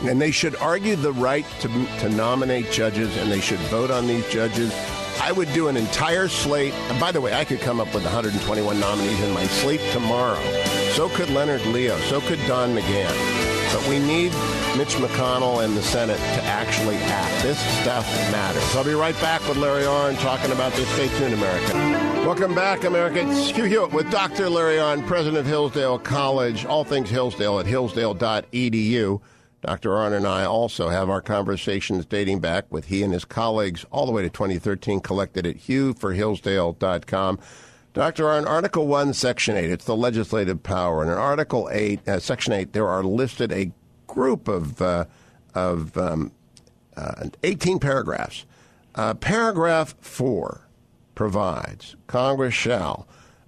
And 0.02 0.20
they 0.22 0.32
should 0.32 0.56
argue 0.56 0.96
the 0.96 1.14
right 1.14 1.46
to, 1.62 1.68
to 2.00 2.10
nominate 2.10 2.72
judges, 2.72 3.16
and 3.18 3.32
they 3.32 3.40
should 3.40 3.60
vote 3.60 3.92
on 3.92 4.08
these 4.08 4.28
judges. 4.30 4.74
I 5.22 5.32
would 5.32 5.52
do 5.54 5.68
an 5.68 5.78
entire 5.78 6.28
slate. 6.28 6.74
And 6.74 7.00
by 7.00 7.12
the 7.12 7.22
way, 7.22 7.34
I 7.34 7.46
could 7.46 7.62
come 7.62 7.80
up 7.80 7.94
with 7.94 8.04
121 8.04 8.80
nominees 8.80 9.22
in 9.22 9.32
my 9.34 9.46
sleep 9.46 9.82
tomorrow. 9.92 10.42
So 10.94 11.10
could 11.10 11.30
Leonard 11.30 11.66
Leo. 11.68 11.98
So 12.02 12.20
could 12.22 12.40
Don 12.48 12.76
McGahn. 12.76 13.74
But 13.74 13.88
we 13.88 14.00
need 14.00 14.32
Mitch 14.78 14.96
McConnell 14.96 15.64
and 15.64 15.76
the 15.76 15.82
Senate 15.82 16.18
to 16.18 16.44
actually 16.44 16.96
act. 16.96 17.44
This 17.44 17.60
stuff 17.82 18.06
matters. 18.32 18.64
I'll 18.76 18.86
be 18.86 18.94
right 18.94 19.20
back 19.20 19.46
with 19.48 19.58
Larry 19.58 19.84
Arnn 19.84 20.18
talking 20.22 20.52
about 20.52 20.72
this. 20.74 20.88
Stay 20.94 21.10
tuned, 21.18 21.34
America. 21.34 21.74
Welcome 22.26 22.56
back, 22.56 22.86
America. 22.86 23.28
It's 23.28 23.50
Hugh 23.50 23.66
Hewitt 23.66 23.92
with 23.92 24.10
Dr. 24.10 24.50
Larry 24.50 24.78
Arnn, 24.78 25.06
president 25.06 25.40
of 25.40 25.46
Hillsdale 25.46 26.00
College. 26.00 26.66
All 26.66 26.86
things 26.86 27.10
Hillsdale 27.10 27.60
at 27.60 27.66
hillsdale.edu. 27.66 29.22
Dr. 29.62 29.90
Arnn 29.90 30.14
and 30.14 30.26
I 30.26 30.46
also 30.46 30.90
have 30.90 31.10
our 31.10 31.22
conversations 31.22 32.06
dating 32.06 32.40
back 32.40 32.66
with 32.72 32.86
he 32.86 33.04
and 33.04 33.14
his 33.14 33.26
colleagues 33.26 33.86
all 33.92 34.06
the 34.06 34.12
way 34.12 34.24
to 34.24 34.30
2013, 34.30 35.02
collected 35.02 35.46
at 35.46 35.58
hughforhillsdale.com. 35.58 37.40
Dr. 37.94 38.24
Arnn, 38.24 38.48
Article 38.48 38.88
1, 38.88 39.14
Section 39.14 39.58
8, 39.58 39.70
it's 39.70 39.86
the 39.86 39.98
legislative 39.98 40.64
power. 40.64 41.02
And 41.02 41.12
in 41.12 41.18
Article 41.18 41.70
8, 41.72 42.08
uh, 42.08 42.20
Section 42.20 42.54
8, 42.54 42.72
there 42.72 42.88
are 42.88 43.04
listed 43.04 43.52
a 43.52 43.72
group 44.14 44.48
of, 44.48 44.82
uh, 44.82 45.06
of 45.56 45.98
um, 45.98 46.32
uh, 46.96 47.30
18 47.44 47.80
paragraphs. 47.80 48.46
Uh, 48.94 49.14
paragraph 49.14 49.96
4 50.02 50.68
provides 51.16 51.96
Congress 52.08 52.54
shall 52.54 53.08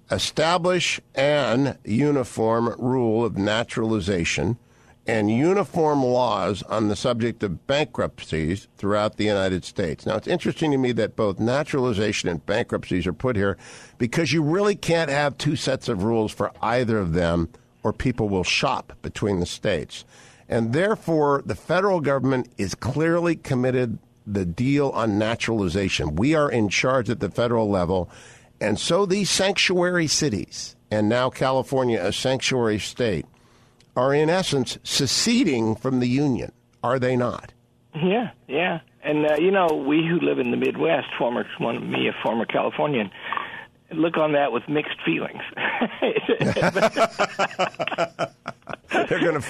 establish 0.09 1.01
an 1.15 1.77
uniform 1.83 2.73
rule 2.77 3.25
of 3.25 3.37
naturalization 3.37 4.57
and 5.05 5.29
uniform 5.29 6.01
laws 6.01 6.63
on 6.63 6.87
the 6.87 6.95
subject 6.95 7.43
of 7.43 7.67
bankruptcies 7.67 8.67
throughout 8.77 9.17
the 9.17 9.25
United 9.25 9.65
States. 9.65 10.05
Now, 10.05 10.15
it's 10.15 10.27
interesting 10.27 10.71
to 10.71 10.77
me 10.77 10.93
that 10.93 11.17
both 11.17 11.39
naturalization 11.39 12.29
and 12.29 12.45
bankruptcies 12.45 13.05
are 13.05 13.13
put 13.13 13.35
here 13.35 13.57
because 13.97 14.31
you 14.31 14.41
really 14.41 14.75
can't 14.75 15.09
have 15.09 15.37
two 15.37 15.57
sets 15.57 15.89
of 15.89 16.03
rules 16.03 16.31
for 16.31 16.53
either 16.61 16.99
of 16.99 17.13
them, 17.13 17.49
or 17.83 17.91
people 17.91 18.29
will 18.29 18.45
shop 18.45 18.93
between 19.01 19.41
the 19.41 19.45
states. 19.45 20.05
And 20.49 20.73
therefore, 20.73 21.41
the 21.45 21.55
federal 21.55 22.01
government 22.01 22.49
is 22.57 22.75
clearly 22.75 23.35
committed 23.35 23.99
the 24.25 24.45
deal 24.45 24.89
on 24.89 25.17
naturalization. 25.17 26.15
We 26.15 26.35
are 26.35 26.49
in 26.49 26.69
charge 26.69 27.09
at 27.09 27.19
the 27.19 27.29
federal 27.29 27.69
level. 27.69 28.09
And 28.61 28.79
so 28.79 29.05
these 29.05 29.29
sanctuary 29.29 30.07
cities, 30.07 30.75
and 30.89 31.09
now 31.09 31.29
California, 31.29 31.99
a 32.01 32.13
sanctuary 32.13 32.79
state, 32.79 33.25
are 33.95 34.13
in 34.13 34.29
essence 34.29 34.77
seceding 34.83 35.75
from 35.75 35.99
the 35.99 36.07
union, 36.07 36.51
are 36.83 36.99
they 36.99 37.15
not? 37.15 37.53
Yeah, 37.95 38.31
yeah. 38.47 38.79
And 39.03 39.29
uh, 39.29 39.35
you 39.35 39.51
know, 39.51 39.67
we 39.67 40.07
who 40.07 40.19
live 40.25 40.39
in 40.39 40.51
the 40.51 40.57
Midwest, 40.57 41.07
former 41.17 41.45
one 41.57 41.91
me 41.91 42.07
a 42.07 42.13
former 42.23 42.45
Californian, 42.45 43.11
look 43.95 44.17
on 44.17 44.33
that 44.33 44.51
with 44.51 44.67
mixed 44.67 45.01
feelings. 45.05 45.41
they're 49.09 49.19
going 49.19 49.41
to, 49.41 49.47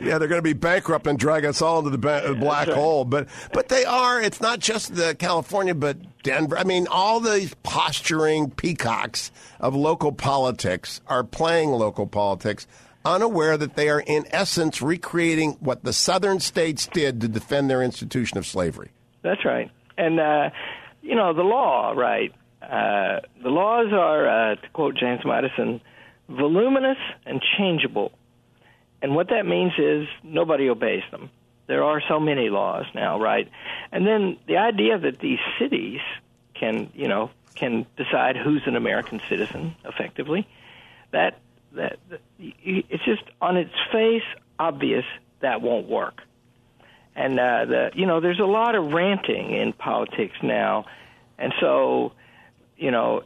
yeah, 0.00 0.18
they're 0.18 0.28
going 0.28 0.38
to 0.38 0.42
be 0.42 0.52
bankrupt 0.52 1.06
and 1.06 1.18
drag 1.18 1.44
us 1.44 1.62
all 1.62 1.78
into 1.78 1.90
the 1.90 1.98
ba- 1.98 2.34
black 2.38 2.68
right. 2.68 2.76
hole. 2.76 3.04
But, 3.04 3.28
but 3.52 3.68
they 3.68 3.84
are. 3.84 4.20
It's 4.20 4.40
not 4.40 4.58
just 4.58 4.94
the 4.94 5.14
California, 5.14 5.74
but 5.74 6.22
Denver. 6.22 6.58
I 6.58 6.64
mean, 6.64 6.86
all 6.88 7.20
these 7.20 7.54
posturing 7.62 8.50
peacocks 8.50 9.30
of 9.60 9.74
local 9.74 10.12
politics 10.12 11.00
are 11.06 11.24
playing 11.24 11.70
local 11.70 12.06
politics 12.06 12.66
unaware 13.06 13.56
that 13.56 13.76
they 13.76 13.88
are, 13.88 14.00
in 14.00 14.26
essence, 14.30 14.82
recreating 14.82 15.52
what 15.60 15.84
the 15.84 15.92
southern 15.92 16.40
states 16.40 16.86
did 16.88 17.20
to 17.20 17.28
defend 17.28 17.70
their 17.70 17.82
institution 17.82 18.36
of 18.36 18.46
slavery. 18.46 18.90
That's 19.22 19.44
right. 19.44 19.70
And, 19.96 20.20
uh, 20.20 20.50
you 21.02 21.14
know, 21.14 21.32
the 21.32 21.42
law, 21.42 21.92
right? 21.92 22.34
Uh, 22.62 23.20
the 23.42 23.50
laws 23.50 23.92
are, 23.92 24.28
uh, 24.28 24.54
to 24.56 24.68
quote 24.70 24.96
James 24.96 25.24
Madison, 25.24 25.80
voluminous 26.28 26.98
and 27.24 27.42
changeable. 27.56 28.12
And 29.02 29.14
what 29.14 29.28
that 29.28 29.46
means 29.46 29.72
is 29.78 30.08
nobody 30.22 30.68
obeys 30.68 31.02
them. 31.10 31.30
There 31.66 31.84
are 31.84 32.00
so 32.08 32.18
many 32.20 32.48
laws 32.48 32.86
now, 32.94 33.20
right? 33.20 33.48
And 33.92 34.06
then 34.06 34.38
the 34.46 34.56
idea 34.56 34.98
that 34.98 35.18
these 35.18 35.38
cities 35.58 36.00
can, 36.54 36.90
you 36.94 37.08
know, 37.08 37.30
can 37.54 37.86
decide 37.96 38.36
who's 38.36 38.62
an 38.66 38.76
American 38.76 39.20
citizen 39.28 39.74
effectively, 39.84 40.46
that 41.10 41.38
that, 41.72 41.98
that 42.08 42.20
it's 42.38 43.04
just 43.04 43.22
on 43.40 43.56
its 43.56 43.72
face 43.92 44.22
obvious 44.58 45.04
that 45.40 45.60
won't 45.60 45.88
work. 45.88 46.22
And 47.14 47.38
uh, 47.38 47.64
the 47.64 47.90
you 47.94 48.06
know 48.06 48.20
there's 48.20 48.40
a 48.40 48.46
lot 48.46 48.74
of 48.74 48.92
ranting 48.92 49.52
in 49.52 49.72
politics 49.72 50.36
now, 50.42 50.84
and 51.38 51.52
so 51.60 52.12
you 52.76 52.90
know 52.90 53.22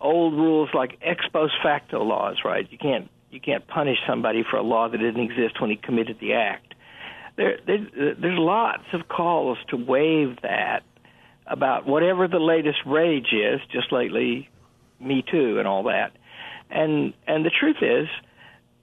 old 0.00 0.34
rules 0.34 0.70
like 0.74 0.98
ex 1.02 1.24
post 1.32 1.54
facto 1.62 2.02
laws, 2.02 2.36
right? 2.44 2.66
You 2.70 2.78
can't 2.78 3.10
you 3.30 3.40
can't 3.40 3.66
punish 3.66 3.98
somebody 4.06 4.44
for 4.48 4.56
a 4.56 4.62
law 4.62 4.88
that 4.88 4.98
didn't 4.98 5.22
exist 5.22 5.60
when 5.60 5.70
he 5.70 5.76
committed 5.76 6.18
the 6.20 6.34
act. 6.34 6.74
There, 7.36 7.58
there 7.66 7.86
there's 7.94 8.38
lots 8.38 8.84
of 8.92 9.08
calls 9.08 9.58
to 9.68 9.76
waive 9.76 10.40
that 10.42 10.82
about 11.46 11.86
whatever 11.86 12.28
the 12.28 12.38
latest 12.38 12.78
rage 12.86 13.32
is. 13.32 13.60
Just 13.70 13.92
lately, 13.92 14.48
Me 15.00 15.22
Too 15.30 15.58
and 15.58 15.68
all 15.68 15.84
that. 15.84 16.12
And 16.70 17.12
and 17.26 17.44
the 17.44 17.50
truth 17.50 17.82
is, 17.82 18.08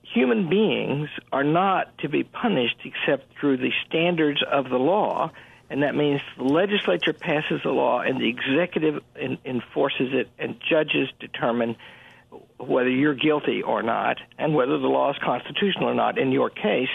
human 0.03 0.50
beings 0.50 1.10
are 1.32 1.44
not 1.44 1.98
to 2.00 2.10
be 2.10 2.24
punished 2.24 2.77
except 2.86 3.38
through 3.39 3.58
the 3.58 3.72
standards 3.88 4.44
of 4.50 4.70
the 4.70 4.77
law, 4.77 5.32
and 5.74 5.82
that 5.82 5.96
means 5.96 6.22
the 6.38 6.44
legislature 6.44 7.13
passes 7.13 7.62
the 7.63 7.72
law 7.72 8.00
and 8.01 8.22
the 8.22 8.30
executive 8.30 9.01
in, 9.15 9.39
enforces 9.44 10.10
it, 10.13 10.30
and 10.38 10.62
judges 10.70 11.10
determine 11.20 11.75
whether 12.60 12.92
you're 12.92 13.15
guilty 13.15 13.63
or 13.63 13.82
not, 13.82 14.18
and 14.38 14.53
whether 14.53 14.77
the 14.77 14.88
law 14.88 15.10
is 15.10 15.18
constitutional 15.25 15.89
or 15.89 15.96
not 15.96 16.20
in 16.20 16.32
your 16.32 16.51
case. 16.51 16.89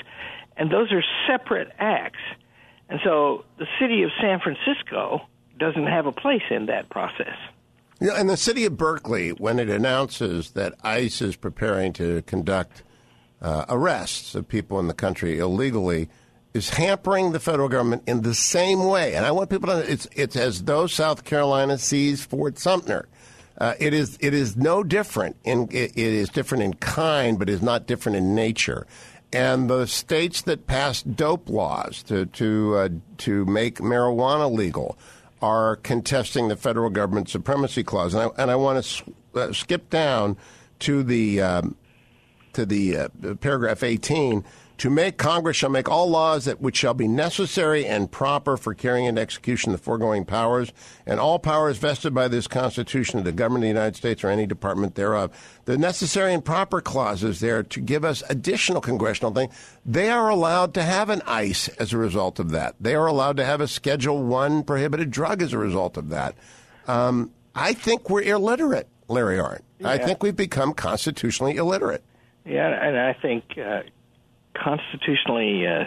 And 0.57 0.71
those 0.71 0.93
are 0.93 1.03
separate 1.29 1.73
acts. 1.81 2.21
And 2.89 3.01
so 3.03 3.45
the 3.59 3.67
city 3.81 4.05
of 4.05 4.11
San 4.21 4.39
Francisco 4.39 5.23
doesn't 5.59 5.89
have 5.89 6.07
a 6.07 6.13
place 6.13 6.45
in 6.49 6.67
that 6.67 6.89
process. 6.89 7.35
Know, 8.01 8.15
and 8.15 8.31
the 8.31 8.37
city 8.37 8.65
of 8.65 8.77
Berkeley, 8.77 9.31
when 9.31 9.59
it 9.59 9.69
announces 9.69 10.53
that 10.53 10.75
ICE 10.85 11.21
is 11.21 11.35
preparing 11.35 11.93
to 11.95 12.23
conduct 12.23 12.85
uh, 13.43 13.65
arrests 13.69 14.37
of 14.37 14.47
people 14.47 14.79
in 14.79 14.87
the 14.87 14.95
country 14.95 15.41
illegally, 15.41 16.09
is 16.55 16.71
hampering 16.71 17.33
the 17.33 17.41
federal 17.41 17.69
government 17.69 18.03
in 18.07 18.23
the 18.23 18.35
same 18.35 18.85
way. 18.85 19.15
And 19.15 19.27
I 19.27 19.31
want 19.31 19.51
people 19.51 19.69
to 19.69 19.91
it's 19.91 20.09
it's 20.13 20.37
as 20.37 20.65
though 20.65 20.87
South 20.87 21.25
Carolina 21.25 21.79
sees 21.79 22.25
Fort 22.25 22.59
Sumter. 22.59 23.09
Uh, 23.59 23.75
it 23.79 23.93
is 23.93 24.17
it 24.21 24.35
is 24.35 24.57
no 24.57 24.83
different 24.83 25.37
in 25.45 25.69
it, 25.71 25.93
it 25.97 25.97
is 25.97 26.29
different 26.29 26.65
in 26.65 26.75
kind, 26.75 27.39
but 27.39 27.49
is 27.49 27.63
not 27.63 27.87
different 27.87 28.17
in 28.17 28.35
nature. 28.35 28.87
And 29.33 29.69
the 29.69 29.87
states 29.87 30.43
that 30.43 30.67
passed 30.67 31.17
dope 31.17 31.49
laws 31.49 32.03
to 32.05 32.27
to 32.27 32.77
uh, 32.77 32.89
to 33.19 33.45
make 33.45 33.79
marijuana 33.79 34.51
legal 34.51 34.99
are 35.43 35.77
contesting 35.77 36.49
the 36.49 36.57
federal 36.57 36.91
government 36.91 37.29
supremacy 37.29 37.85
clause, 37.85 38.15
and 38.15 38.25
I, 38.25 38.43
and 38.43 38.51
I 38.51 38.57
want 38.57 38.85
to 38.85 39.15
uh, 39.35 39.53
skip 39.53 39.91
down 39.91 40.37
to 40.81 41.03
the 41.03 41.41
um, 41.43 41.77
to 42.55 42.65
the 42.65 42.97
uh, 42.97 43.09
paragraph 43.41 43.83
18 43.83 44.45
to 44.79 44.91
make 44.91 45.19
Congress 45.19 45.57
shall 45.57 45.71
make 45.71 45.89
all 45.89 46.09
laws 46.09 46.45
that 46.45 46.61
which 46.61 46.77
shall 46.77 46.95
be 46.95 47.09
necessary 47.09 47.85
and 47.85 48.11
proper 48.11 48.57
for 48.57 48.75
carrying 48.75 49.07
into 49.07 49.21
execution 49.21 49.73
the 49.73 49.79
foregoing 49.79 50.25
powers, 50.25 50.73
and 51.05 51.19
all 51.19 51.39
powers 51.39 51.79
vested 51.79 52.15
by 52.15 52.29
this 52.29 52.47
Constitution 52.47 53.19
of 53.19 53.25
the 53.25 53.33
government 53.33 53.65
of 53.65 53.67
the 53.67 53.81
United 53.81 53.97
States 53.97 54.23
or 54.23 54.29
any 54.29 54.47
department 54.47 54.95
thereof. 54.95 55.31
The 55.65 55.77
necessary 55.77 56.33
and 56.33 56.45
proper 56.45 56.81
clauses 56.81 57.41
there 57.41 57.63
to 57.65 57.81
give 57.81 58.05
us 58.05 58.23
additional 58.31 58.81
congressional 58.81 59.33
thing. 59.33 59.51
They 59.85 60.11
are 60.11 60.29
allowed 60.29 60.75
to 60.75 60.83
have 60.83 61.11
an 61.11 61.23
ICE 61.27 61.69
as 61.69 61.93
a 61.93 61.99
result 61.99 62.39
of 62.39 62.51
that. 62.51 62.77
They 62.81 62.95
are 62.95 63.07
allowed 63.07 63.37
to 63.39 63.45
have 63.45 63.61
a 63.61 63.69
Schedule 63.69 64.23
One 64.23 64.63
prohibited 64.63 65.11
drug 65.11 65.43
as 65.43 65.53
a 65.53 65.59
result 65.59 65.97
of 65.97 66.09
that. 66.11 66.37
Um, 66.87 67.33
I 67.55 67.73
think 67.73 68.09
we're 68.09 68.23
illiterate, 68.23 68.87
Larry 69.09 69.39
Arnn. 69.39 69.61
Yeah. 69.81 69.91
I 69.91 69.99
think 69.99 70.23
we've 70.23 70.37
become 70.37 70.73
constitutionally 70.73 71.57
illiterate. 71.57 72.05
Yeah, 72.45 72.69
and 72.69 72.99
I 72.99 73.13
think 73.13 73.45
uh, 73.59 73.83
constitutionally 74.63 75.67
uh, 75.67 75.85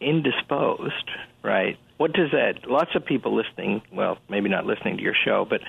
indisposed, 0.00 1.10
right? 1.42 1.78
What 1.96 2.12
does 2.12 2.30
that? 2.32 2.68
Lots 2.68 2.90
of 2.94 3.04
people 3.04 3.34
listening, 3.34 3.82
well, 3.92 4.18
maybe 4.28 4.48
not 4.48 4.66
listening 4.66 4.96
to 4.96 5.02
your 5.02 5.14
show, 5.24 5.46
but 5.48 5.60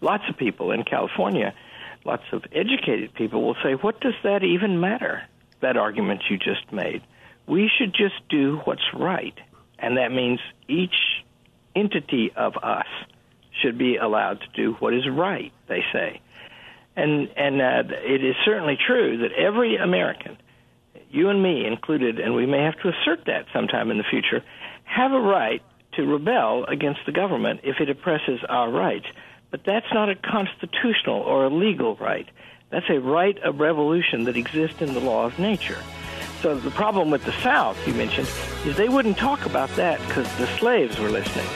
lots 0.00 0.24
of 0.28 0.36
people 0.36 0.70
in 0.72 0.84
California 0.84 1.54
lots 2.06 2.22
of 2.32 2.44
educated 2.52 3.12
people 3.14 3.42
will 3.42 3.56
say, 3.62 3.74
"What 3.74 4.00
does 4.00 4.14
that 4.22 4.42
even 4.44 4.80
matter?" 4.80 5.24
That 5.60 5.76
argument 5.76 6.22
you 6.30 6.38
just 6.38 6.72
made. 6.72 7.02
We 7.46 7.68
should 7.68 7.92
just 7.92 8.14
do 8.28 8.58
what's 8.64 8.94
right, 8.94 9.34
and 9.78 9.96
that 9.98 10.12
means 10.12 10.40
each 10.68 10.94
entity 11.74 12.32
of 12.34 12.56
us 12.62 12.86
should 13.60 13.76
be 13.76 13.96
allowed 13.96 14.40
to 14.40 14.46
do 14.54 14.74
what 14.74 14.94
is 14.94 15.08
right. 15.08 15.52
They 15.66 15.84
say, 15.92 16.20
and 16.94 17.28
and 17.36 17.60
uh, 17.60 17.82
it 18.04 18.24
is 18.24 18.36
certainly 18.44 18.76
true 18.76 19.18
that 19.18 19.32
every 19.32 19.76
American, 19.76 20.38
you 21.16 21.30
and 21.30 21.42
me 21.42 21.66
included, 21.66 22.20
and 22.20 22.34
we 22.34 22.46
may 22.46 22.62
have 22.62 22.78
to 22.82 22.88
assert 22.88 23.24
that 23.26 23.46
sometime 23.52 23.90
in 23.90 23.98
the 23.98 24.04
future, 24.04 24.44
have 24.84 25.12
a 25.12 25.20
right 25.20 25.62
to 25.94 26.04
rebel 26.04 26.64
against 26.66 27.00
the 27.06 27.12
government 27.12 27.60
if 27.64 27.80
it 27.80 27.88
oppresses 27.88 28.40
our 28.48 28.70
rights. 28.70 29.06
But 29.50 29.64
that's 29.64 29.86
not 29.92 30.10
a 30.10 30.14
constitutional 30.14 31.22
or 31.22 31.46
a 31.46 31.50
legal 31.50 31.96
right. 31.96 32.28
That's 32.70 32.90
a 32.90 33.00
right 33.00 33.38
of 33.38 33.60
revolution 33.60 34.24
that 34.24 34.36
exists 34.36 34.82
in 34.82 34.92
the 34.92 35.00
law 35.00 35.24
of 35.24 35.38
nature. 35.38 35.78
So 36.42 36.58
the 36.58 36.70
problem 36.70 37.10
with 37.10 37.24
the 37.24 37.32
South, 37.40 37.78
you 37.86 37.94
mentioned, 37.94 38.28
is 38.66 38.76
they 38.76 38.88
wouldn't 38.88 39.16
talk 39.16 39.46
about 39.46 39.70
that 39.76 39.98
because 40.06 40.32
the 40.36 40.46
slaves 40.58 40.98
were 40.98 41.08
listening. 41.08 41.46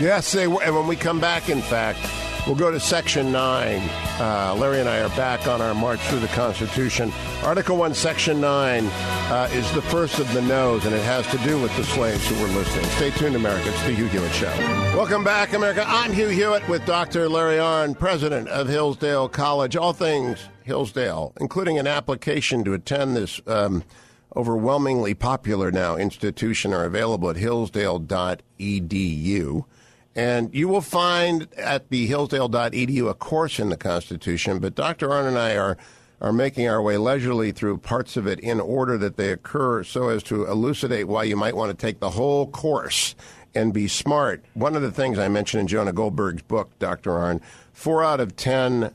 Yes, 0.00 0.32
they 0.32 0.48
were. 0.48 0.62
And 0.62 0.74
when 0.74 0.86
we 0.86 0.96
come 0.96 1.20
back, 1.20 1.48
in 1.48 1.60
fact, 1.60 2.00
we'll 2.46 2.56
go 2.56 2.70
to 2.70 2.80
Section 2.80 3.30
9. 3.32 3.78
Uh, 4.18 4.54
Larry 4.58 4.80
and 4.80 4.88
I 4.88 5.00
are 5.00 5.08
back 5.10 5.46
on 5.46 5.60
our 5.60 5.74
march 5.74 6.00
through 6.00 6.20
the 6.20 6.28
Constitution. 6.28 7.12
Article 7.42 7.76
1, 7.76 7.92
Section 7.94 8.40
9 8.40 8.86
uh, 8.86 9.48
is 9.52 9.70
the 9.72 9.82
first 9.82 10.18
of 10.18 10.32
the 10.32 10.40
no's, 10.42 10.84
and 10.84 10.94
it 10.94 11.02
has 11.02 11.26
to 11.28 11.38
do 11.38 11.60
with 11.60 11.74
the 11.76 11.84
slaves 11.84 12.26
who 12.28 12.34
were 12.42 12.48
listening. 12.48 12.84
Stay 12.92 13.10
tuned, 13.10 13.36
America. 13.36 13.68
It's 13.68 13.82
the 13.84 13.92
Hugh 13.92 14.06
Hewitt 14.06 14.32
Show. 14.32 14.52
Welcome 14.96 15.24
back, 15.24 15.52
America. 15.52 15.84
I'm 15.86 16.12
Hugh 16.12 16.28
Hewitt 16.28 16.66
with 16.68 16.84
Dr. 16.86 17.28
Larry 17.28 17.58
Arnn, 17.58 17.98
president 17.98 18.48
of 18.48 18.68
Hillsdale 18.68 19.28
College. 19.28 19.76
All 19.76 19.92
things 19.92 20.48
Hillsdale, 20.62 21.32
including 21.40 21.78
an 21.78 21.86
application 21.86 22.64
to 22.64 22.74
attend 22.74 23.16
this 23.16 23.40
um, 23.46 23.82
overwhelmingly 24.36 25.14
popular 25.14 25.72
now 25.72 25.96
institution, 25.96 26.72
are 26.72 26.84
available 26.84 27.30
at 27.30 27.36
hillsdale.edu. 27.36 29.64
And 30.14 30.52
you 30.54 30.68
will 30.68 30.80
find 30.80 31.46
at 31.56 31.88
the 31.88 32.06
hillsdale.edu 32.06 33.08
a 33.08 33.14
course 33.14 33.58
in 33.58 33.68
the 33.68 33.76
Constitution, 33.76 34.58
but 34.58 34.74
Dr. 34.74 35.08
Arnn 35.08 35.28
and 35.28 35.38
I 35.38 35.56
are, 35.56 35.76
are 36.20 36.32
making 36.32 36.68
our 36.68 36.82
way 36.82 36.96
leisurely 36.96 37.52
through 37.52 37.78
parts 37.78 38.16
of 38.16 38.26
it 38.26 38.40
in 38.40 38.60
order 38.60 38.98
that 38.98 39.16
they 39.16 39.30
occur 39.30 39.84
so 39.84 40.08
as 40.08 40.22
to 40.24 40.46
elucidate 40.46 41.06
why 41.06 41.22
you 41.24 41.36
might 41.36 41.54
want 41.54 41.70
to 41.70 41.76
take 41.76 42.00
the 42.00 42.10
whole 42.10 42.48
course 42.48 43.14
and 43.54 43.72
be 43.72 43.88
smart. 43.88 44.44
One 44.54 44.76
of 44.76 44.82
the 44.82 44.92
things 44.92 45.18
I 45.18 45.28
mentioned 45.28 45.62
in 45.62 45.66
Jonah 45.68 45.92
Goldberg's 45.92 46.42
book, 46.42 46.76
Dr. 46.78 47.12
Arnn, 47.12 47.40
four 47.72 48.04
out 48.04 48.20
of 48.20 48.36
ten 48.36 48.92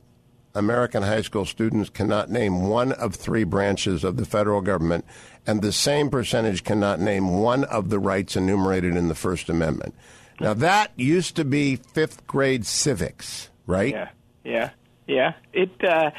American 0.53 1.03
high 1.03 1.21
school 1.21 1.45
students 1.45 1.89
cannot 1.89 2.29
name 2.29 2.69
one 2.69 2.93
of 2.93 3.15
three 3.15 3.43
branches 3.43 4.03
of 4.03 4.15
the 4.15 4.25
federal 4.25 4.61
government, 4.61 5.05
and 5.45 5.61
the 5.61 5.73
same 5.73 6.09
percentage 6.09 6.63
cannot 6.63 6.99
name 6.99 7.39
one 7.41 7.65
of 7.65 7.89
the 7.89 7.99
rights 7.99 8.37
enumerated 8.37 8.95
in 8.95 9.09
the 9.09 9.15
First 9.15 9.49
Amendment. 9.49 9.93
Now 10.39 10.53
that 10.53 10.91
used 10.95 11.35
to 11.37 11.45
be 11.45 11.77
fifth 11.77 12.27
grade 12.27 12.65
civics, 12.65 13.49
right? 13.65 13.93
Yeah, 13.93 14.09
yeah, 14.43 14.69
yeah. 15.07 15.33
It 15.53 15.71
uh, 15.83 16.11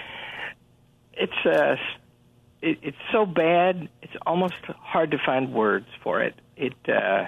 it's 1.12 1.46
uh, 1.46 1.76
it, 2.62 2.78
it's 2.82 2.96
so 3.12 3.26
bad. 3.26 3.88
It's 4.02 4.14
almost 4.26 4.54
hard 4.66 5.10
to 5.10 5.18
find 5.24 5.52
words 5.52 5.86
for 6.02 6.22
it. 6.22 6.34
It 6.56 6.74
uh, 6.88 7.26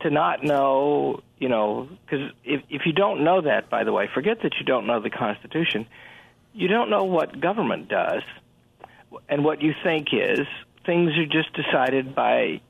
to 0.00 0.10
not 0.10 0.42
know, 0.42 1.22
you 1.38 1.48
know, 1.48 1.88
because 2.04 2.32
if 2.44 2.62
if 2.68 2.82
you 2.86 2.92
don't 2.92 3.22
know 3.22 3.42
that, 3.42 3.70
by 3.70 3.84
the 3.84 3.92
way, 3.92 4.08
forget 4.12 4.38
that 4.42 4.54
you 4.58 4.64
don't 4.64 4.86
know 4.86 5.00
the 5.00 5.10
Constitution. 5.10 5.86
You 6.52 6.66
don't 6.66 6.90
know 6.90 7.04
what 7.04 7.40
government 7.40 7.88
does, 7.88 8.22
and 9.28 9.44
what 9.44 9.62
you 9.62 9.72
think 9.84 10.08
is 10.12 10.46
things 10.84 11.12
are 11.16 11.26
just 11.26 11.52
decided 11.54 12.14
by 12.14 12.60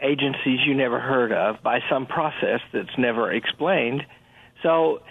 agencies 0.00 0.60
you 0.66 0.74
never 0.74 1.00
heard 1.00 1.32
of 1.32 1.62
by 1.62 1.80
some 1.90 2.06
process 2.06 2.60
that's 2.72 2.96
never 2.96 3.32
explained. 3.32 4.04
So, 4.62 5.02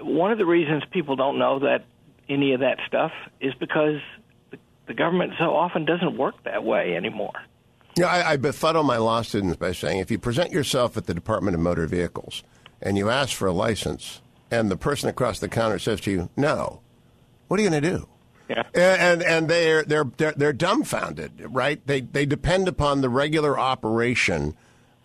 one 0.00 0.32
of 0.32 0.38
the 0.38 0.46
reasons 0.46 0.82
people 0.90 1.16
don't 1.16 1.38
know 1.38 1.60
that 1.60 1.84
any 2.28 2.54
of 2.54 2.60
that 2.60 2.78
stuff 2.86 3.12
is 3.40 3.54
because 3.54 4.00
the 4.86 4.94
government 4.94 5.34
so 5.38 5.54
often 5.54 5.84
doesn't 5.84 6.16
work 6.16 6.42
that 6.44 6.64
way 6.64 6.96
anymore. 6.96 7.32
Yeah, 7.96 8.06
I, 8.06 8.32
I 8.32 8.36
befuddle 8.36 8.84
my 8.84 8.96
law 8.96 9.22
students 9.22 9.56
by 9.56 9.72
saying 9.72 9.98
if 9.98 10.10
you 10.10 10.18
present 10.18 10.50
yourself 10.50 10.96
at 10.96 11.06
the 11.06 11.14
Department 11.14 11.54
of 11.54 11.60
Motor 11.60 11.86
Vehicles 11.86 12.42
and 12.80 12.96
you 12.96 13.10
ask 13.10 13.36
for 13.36 13.46
a 13.46 13.52
license, 13.52 14.20
and 14.50 14.70
the 14.70 14.76
person 14.76 15.08
across 15.08 15.38
the 15.38 15.48
counter 15.48 15.78
says 15.78 16.00
to 16.02 16.10
you, 16.10 16.30
"No," 16.36 16.80
what 17.48 17.60
are 17.60 17.62
you 17.62 17.70
going 17.70 17.82
to 17.82 17.90
do? 17.90 18.08
Yeah. 18.54 18.62
And 18.74 19.22
and 19.22 19.48
they're 19.48 19.82
they're 19.84 20.04
they're, 20.16 20.32
they're 20.32 20.52
dumbfounded, 20.52 21.32
right? 21.50 21.84
They 21.86 22.00
they 22.02 22.26
depend 22.26 22.68
upon 22.68 23.00
the 23.00 23.08
regular 23.08 23.58
operation 23.58 24.54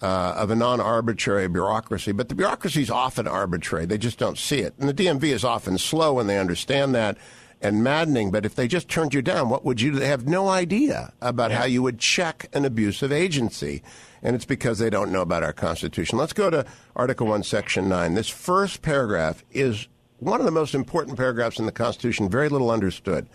uh, 0.02 0.34
of 0.38 0.52
a 0.52 0.56
non-arbitrary 0.56 1.48
bureaucracy, 1.48 2.12
but 2.12 2.30
the 2.30 2.36
bureaucracy 2.36 2.82
is 2.82 2.92
often 2.92 3.28
arbitrary. 3.28 3.86
They 3.86 3.98
just 3.98 4.20
don't 4.20 4.38
see 4.38 4.60
it, 4.60 4.74
and 4.80 4.88
the 4.88 4.94
DMV 4.94 5.24
is 5.26 5.44
often 5.44 5.78
slow, 5.78 6.20
and 6.20 6.30
they 6.30 6.38
understand 6.38 6.94
that 6.96 7.18
and 7.62 7.84
maddening. 7.84 8.30
But 8.30 8.46
if 8.46 8.54
they 8.54 8.68
just 8.68 8.88
turned 8.90 9.14
you 9.16 9.22
down, 9.24 9.50
what 9.50 9.66
would 9.66 9.82
you? 9.82 9.92
do? 9.94 10.00
They 10.00 10.08
have 10.08 10.28
no 10.28 10.50
idea 10.50 11.14
about 11.22 11.50
Yeah. 11.52 11.58
how 11.60 11.66
you 11.66 11.82
would 11.82 11.98
check 12.00 12.48
an 12.54 12.66
abusive 12.66 13.12
agency, 13.12 13.82
and 14.22 14.36
it's 14.36 14.46
because 14.46 14.78
they 14.78 14.92
don't 14.92 15.12
know 15.12 15.22
about 15.22 15.42
our 15.44 15.54
Constitution. 15.54 16.20
Let's 16.20 16.34
go 16.34 16.50
to 16.52 16.66
Article 16.96 17.26
One, 17.28 17.42
Section 17.44 17.90
Nine. 17.90 18.14
This 18.14 18.30
first 18.30 18.84
paragraph 18.84 19.44
is 19.52 19.88
one 20.20 20.40
of 20.40 20.46
the 20.46 20.52
most 20.52 20.74
important 20.74 21.18
paragraphs 21.18 21.60
in 21.60 21.66
the 21.66 21.72
Constitution. 21.72 22.30
Very 22.30 22.50
little 22.50 22.72
understood. 22.72 23.28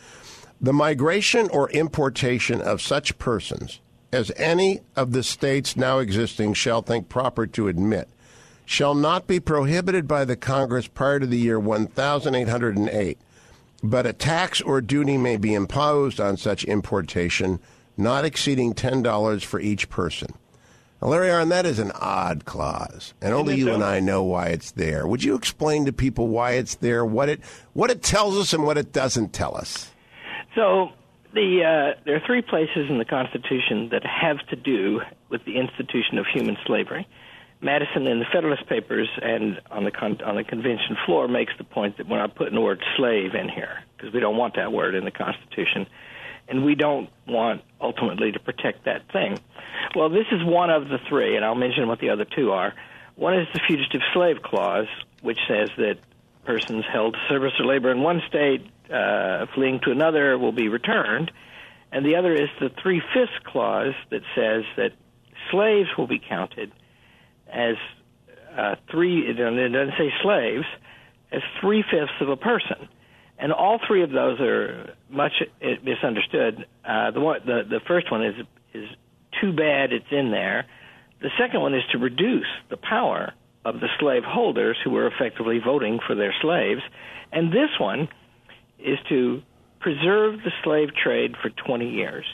The 0.61 0.73
migration 0.73 1.49
or 1.51 1.71
importation 1.71 2.61
of 2.61 2.81
such 2.81 3.19
persons 3.19 3.81
as 4.13 4.31
any 4.37 4.81
of 4.95 5.13
the 5.13 5.23
states 5.23 5.77
now 5.77 5.99
existing 5.99 6.55
shall 6.55 6.83
think 6.83 7.09
proper 7.09 7.47
to 7.47 7.69
admit 7.69 8.09
shall 8.65 8.95
not 8.95 9.27
be 9.27 9.41
prohibited 9.41 10.07
by 10.07 10.25
the 10.25 10.37
Congress 10.37 10.87
prior 10.87 11.19
to 11.19 11.27
the 11.27 11.39
year 11.39 11.59
1808, 11.59 13.19
but 13.83 14.07
a 14.07 14.13
tax 14.13 14.61
or 14.61 14.81
duty 14.81 15.19
may 15.19 15.37
be 15.37 15.53
imposed 15.53 16.21
on 16.21 16.37
such 16.37 16.65
importation 16.65 17.59
not 17.97 18.25
exceeding 18.25 18.73
$10 18.73 19.45
for 19.45 19.61
each 19.61 19.89
person. 19.91 20.33
Now, 21.03 21.09
Larry 21.09 21.31
Arnn, 21.31 21.49
that 21.49 21.67
is 21.67 21.81
an 21.81 21.91
odd 21.97 22.45
clause, 22.45 23.13
and 23.21 23.35
only 23.35 23.57
you 23.57 23.65
so? 23.65 23.75
and 23.75 23.83
I 23.83 23.99
know 23.99 24.23
why 24.23 24.49
it's 24.49 24.71
there. 24.71 25.05
Would 25.05 25.25
you 25.25 25.35
explain 25.35 25.85
to 25.87 25.93
people 25.93 26.29
why 26.29 26.53
it's 26.53 26.77
there, 26.77 27.05
what 27.05 27.29
it 27.29 27.41
what 27.73 27.91
it 27.91 28.03
tells 28.03 28.39
us, 28.39 28.53
and 28.53 28.65
what 28.65 28.79
it 28.79 28.93
doesn't 28.93 29.33
tell 29.33 29.57
us? 29.57 29.91
So 30.55 30.91
the 31.35 31.95
uh, 31.97 32.01
there 32.05 32.15
are 32.15 32.23
three 32.25 32.41
places 32.41 32.89
in 32.89 32.99
the 32.99 33.05
Constitution 33.05 33.89
that 33.91 34.07
have 34.07 34.47
to 34.51 34.57
do 34.57 35.01
with 35.29 35.45
the 35.45 35.57
institution 35.57 36.19
of 36.19 36.27
human 36.33 36.57
slavery. 36.65 37.09
Madison 37.61 38.07
in 38.07 38.21
the 38.21 38.27
Federalist 38.33 38.69
Papers 38.69 39.09
and 39.21 39.61
on 39.73 39.83
the 39.83 39.91
con- 39.91 40.23
on 40.25 40.37
the 40.37 40.45
convention 40.45 40.97
floor 41.05 41.27
makes 41.27 41.53
the 41.59 41.65
point 41.65 41.97
that 41.97 42.09
we're 42.09 42.19
not 42.19 42.37
putting 42.37 42.55
the 42.55 42.61
word 42.61 42.81
slave 42.97 43.35
in 43.35 43.49
here 43.49 43.83
because 43.97 44.15
we 44.15 44.21
don't 44.21 44.37
want 44.37 44.55
that 44.55 44.71
word 44.71 44.95
in 44.95 45.05
the 45.05 45.11
Constitution, 45.11 45.89
and 46.49 46.65
we 46.65 46.75
don't 46.75 47.09
want 47.27 47.63
ultimately 47.81 48.33
to 48.33 48.41
protect 48.41 48.85
that 48.85 49.11
thing. 49.13 49.39
Well, 49.95 50.09
this 50.09 50.27
is 50.33 50.45
one 50.45 50.71
of 50.71 50.89
the 50.89 50.99
three, 51.09 51.37
and 51.37 51.45
I'll 51.45 51.55
mention 51.55 51.89
what 51.89 52.01
the 52.01 52.11
other 52.11 52.25
two 52.25 52.53
are. 52.53 52.75
One 53.15 53.39
is 53.39 53.47
the 53.53 53.61
Fugitive 53.67 54.01
Slave 54.13 54.43
Clause, 54.43 54.89
which 55.21 55.39
says 55.49 55.71
that 55.77 55.99
persons 56.45 56.85
held 56.91 57.15
to 57.15 57.21
service 57.29 57.53
or 57.59 57.67
labor 57.67 57.91
in 57.91 58.03
one 58.03 58.23
state, 58.29 58.67
uh, 58.93 59.47
fleeing 59.55 59.81
to 59.85 59.91
another, 59.91 60.39
will 60.39 60.53
be 60.53 60.69
returned. 60.69 61.31
And 61.93 62.05
the 62.07 62.17
other 62.17 62.35
is 62.35 62.49
the 62.59 62.71
Three 62.83 63.03
Fifths 63.15 63.39
Clause 63.45 63.95
that 64.11 64.23
says 64.35 64.65
that 64.77 64.93
slaves 65.51 65.89
will 65.97 66.07
be 66.07 66.19
counted 66.19 66.73
as 67.53 67.77
uh, 68.57 68.77
three, 68.91 69.29
it 69.29 69.35
doesn't 69.35 69.93
say 69.99 70.13
slaves, 70.23 70.65
as 71.31 71.43
three 71.61 71.83
fifths 71.83 72.13
of 72.21 72.29
a 72.29 72.37
person. 72.37 72.89
And 73.43 73.53
all 73.53 73.81
three 73.85 74.05
of 74.05 74.11
those 74.11 74.39
are 74.41 74.95
much 75.11 75.33
uh, 75.43 75.67
misunderstood. 75.83 76.65
Uh, 76.85 77.11
the, 77.11 77.21
one, 77.21 77.41
the, 77.45 77.63
the 77.69 77.81
first 77.89 78.09
one 78.09 78.25
is, 78.25 78.37
is 78.73 78.89
too 79.41 79.53
bad 79.53 79.93
it's 79.93 80.07
in 80.13 80.31
there. 80.31 80.67
The 81.21 81.31
second 81.37 81.61
one 81.61 81.75
is 81.75 81.83
to 81.91 81.99
reduce 81.99 82.47
the 82.71 82.77
power 82.77 83.33
of 83.65 83.81
the 83.81 83.89
slaveholders 83.99 84.77
who 84.85 84.91
were 84.91 85.09
effectively 85.09 85.59
voting 85.59 85.99
for 86.07 86.15
their 86.15 86.33
slaves. 86.41 86.83
And 87.33 87.51
this 87.51 87.71
one 87.81 88.09
is 88.79 88.99
to 89.09 89.43
preserve 89.81 90.39
the 90.45 90.53
slave 90.63 90.91
trade 90.95 91.35
for 91.43 91.51
20 91.51 91.91
years. 91.91 92.25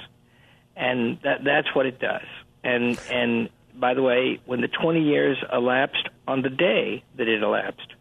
And 0.77 1.19
that, 1.25 1.43
that's 1.43 1.75
what 1.75 1.87
it 1.87 1.99
does. 1.99 2.27
And, 2.63 3.01
and 3.11 3.49
by 3.75 3.95
the 3.95 4.03
way, 4.03 4.41
when 4.45 4.61
the 4.61 4.69
20 4.69 5.01
years 5.01 5.39
elapsed 5.51 6.07
on 6.27 6.43
the 6.43 6.51
day 6.51 7.03
that 7.17 7.29
it 7.29 7.43
elapsed, 7.43 7.95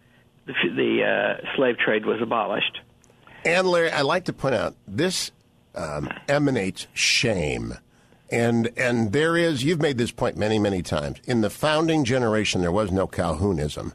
the, 0.45 0.53
the 0.75 1.03
uh, 1.05 1.55
slave 1.55 1.77
trade 1.77 2.05
was 2.05 2.21
abolished. 2.21 2.81
And 3.47 3.65
Larry, 3.65 3.91
I 3.91 4.01
like 4.01 4.25
to 4.25 4.33
point 4.33 4.55
out 4.55 4.75
this 4.85 5.31
um, 5.73 6.09
emanates 6.27 6.85
shame. 6.93 7.75
And 8.29 8.69
and 8.75 9.13
there 9.13 9.37
is 9.37 9.63
you've 9.63 9.81
made 9.81 9.97
this 9.97 10.11
point 10.11 10.35
many 10.35 10.59
many 10.59 10.81
times. 10.81 11.19
In 11.23 11.39
the 11.39 11.49
founding 11.49 12.03
generation, 12.03 12.59
there 12.59 12.73
was 12.73 12.91
no 12.91 13.07
Calhounism. 13.07 13.93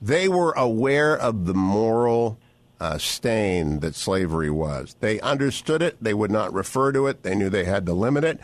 They 0.00 0.26
were 0.26 0.52
aware 0.52 1.18
of 1.18 1.44
the 1.44 1.52
moral 1.52 2.38
uh, 2.80 2.96
stain 2.96 3.80
that 3.80 3.94
slavery 3.94 4.50
was. 4.50 4.96
They 5.00 5.20
understood 5.20 5.82
it. 5.82 5.98
They 6.00 6.14
would 6.14 6.30
not 6.30 6.54
refer 6.54 6.90
to 6.92 7.06
it. 7.06 7.24
They 7.24 7.34
knew 7.34 7.50
they 7.50 7.64
had 7.64 7.84
to 7.84 7.92
limit 7.92 8.24
it, 8.24 8.40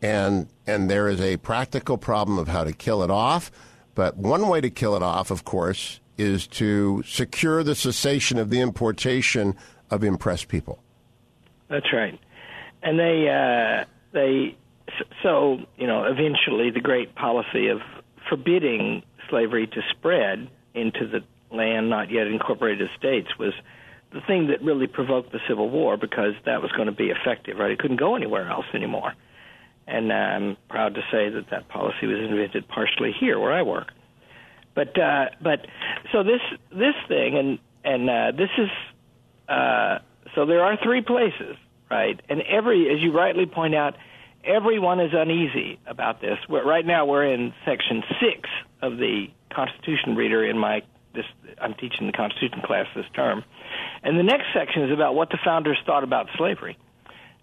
and 0.00 0.46
and 0.64 0.88
there 0.88 1.08
is 1.08 1.20
a 1.20 1.38
practical 1.38 1.98
problem 1.98 2.38
of 2.38 2.46
how 2.46 2.62
to 2.62 2.72
kill 2.72 3.02
it 3.02 3.10
off. 3.10 3.50
But 3.96 4.16
one 4.16 4.46
way 4.46 4.60
to 4.60 4.70
kill 4.70 4.94
it 4.94 5.02
off, 5.02 5.32
of 5.32 5.44
course, 5.44 5.98
is 6.16 6.46
to 6.46 7.02
secure 7.04 7.64
the 7.64 7.74
cessation 7.74 8.38
of 8.38 8.50
the 8.50 8.60
importation 8.60 9.56
of 9.90 10.04
impressed 10.04 10.48
people. 10.48 10.78
That's 11.68 11.92
right, 11.92 12.18
and 12.82 12.98
they 12.98 13.28
uh, 13.28 13.84
they 14.12 14.56
so 15.22 15.58
you 15.76 15.86
know 15.86 16.04
eventually 16.04 16.70
the 16.70 16.80
great 16.80 17.14
policy 17.14 17.68
of 17.68 17.80
forbidding 18.28 19.02
slavery 19.30 19.66
to 19.66 19.80
spread 19.90 20.48
into 20.74 21.06
the 21.06 21.22
land 21.54 21.88
not 21.88 22.10
yet 22.10 22.26
incorporated 22.26 22.88
states 22.98 23.28
was 23.38 23.52
the 24.12 24.20
thing 24.20 24.48
that 24.48 24.62
really 24.62 24.86
provoked 24.86 25.32
the 25.32 25.40
Civil 25.48 25.68
War 25.70 25.96
because 25.96 26.34
that 26.44 26.62
was 26.62 26.70
going 26.72 26.86
to 26.86 26.92
be 26.92 27.10
effective. 27.10 27.58
Right, 27.58 27.70
it 27.70 27.78
couldn't 27.78 27.98
go 27.98 28.14
anywhere 28.14 28.48
else 28.48 28.66
anymore, 28.74 29.14
and 29.86 30.12
uh, 30.12 30.14
I'm 30.14 30.56
proud 30.68 30.94
to 30.94 31.00
say 31.10 31.30
that 31.30 31.50
that 31.50 31.68
policy 31.68 32.06
was 32.06 32.18
invented 32.18 32.68
partially 32.68 33.12
here 33.18 33.38
where 33.38 33.52
I 33.52 33.62
work. 33.62 33.92
But 34.74 34.98
uh, 34.98 35.26
but 35.40 35.66
so 36.12 36.22
this 36.22 36.40
this 36.70 36.94
thing 37.08 37.38
and 37.38 37.58
and 37.84 38.10
uh, 38.10 38.32
this 38.36 38.50
is 38.58 38.68
uh, 39.48 39.98
so 40.34 40.46
there 40.46 40.64
are 40.64 40.76
three 40.82 41.02
places, 41.02 41.56
right? 41.90 42.20
And 42.28 42.42
every, 42.42 42.90
as 42.92 43.00
you 43.00 43.12
rightly 43.12 43.46
point 43.46 43.74
out, 43.74 43.96
everyone 44.44 45.00
is 45.00 45.12
uneasy 45.12 45.78
about 45.86 46.20
this. 46.20 46.38
We're, 46.48 46.64
right 46.64 46.84
now, 46.84 47.06
we're 47.06 47.26
in 47.26 47.52
section 47.64 48.02
six 48.20 48.48
of 48.82 48.98
the 48.98 49.26
Constitution 49.54 50.16
reader 50.16 50.44
in 50.44 50.58
my 50.58 50.82
this. 51.14 51.26
I'm 51.60 51.74
teaching 51.74 52.06
the 52.06 52.12
Constitution 52.12 52.60
class 52.64 52.86
this 52.96 53.06
term, 53.14 53.44
and 54.02 54.18
the 54.18 54.24
next 54.24 54.46
section 54.52 54.82
is 54.82 54.90
about 54.90 55.14
what 55.14 55.30
the 55.30 55.38
founders 55.44 55.78
thought 55.86 56.02
about 56.04 56.26
slavery. 56.36 56.76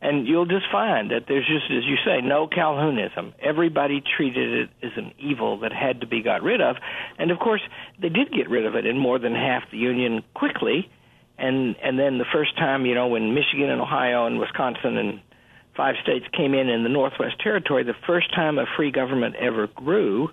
And 0.03 0.27
you'll 0.27 0.47
just 0.47 0.65
find 0.71 1.11
that 1.11 1.25
there's 1.27 1.45
just, 1.45 1.65
as 1.65 1.85
you 1.85 1.95
say, 2.03 2.21
no 2.21 2.47
Calhounism. 2.47 3.33
Everybody 3.39 4.01
treated 4.01 4.63
it 4.63 4.69
as 4.81 4.91
an 4.97 5.13
evil 5.19 5.59
that 5.59 5.71
had 5.71 6.01
to 6.01 6.07
be 6.07 6.23
got 6.23 6.41
rid 6.41 6.59
of. 6.59 6.77
And 7.19 7.29
of 7.29 7.37
course, 7.37 7.61
they 8.01 8.09
did 8.09 8.31
get 8.31 8.49
rid 8.49 8.65
of 8.65 8.75
it 8.75 8.87
in 8.87 8.97
more 8.97 9.19
than 9.19 9.35
half 9.35 9.69
the 9.69 9.77
Union 9.77 10.23
quickly 10.33 10.89
and 11.41 11.75
and 11.81 11.97
then 11.97 12.17
the 12.19 12.25
first 12.31 12.55
time, 12.55 12.85
you 12.85 12.93
know, 12.93 13.07
when 13.07 13.33
Michigan 13.33 13.69
and 13.69 13.81
Ohio 13.81 14.27
and 14.27 14.39
Wisconsin 14.39 14.97
and 14.97 15.21
five 15.75 15.95
states 16.03 16.25
came 16.37 16.53
in 16.53 16.69
in 16.69 16.83
the 16.83 16.89
Northwest 16.89 17.39
Territory, 17.41 17.83
the 17.83 17.95
first 18.05 18.33
time 18.33 18.59
a 18.59 18.65
free 18.77 18.91
government 18.91 19.35
ever 19.35 19.67
grew 19.67 20.29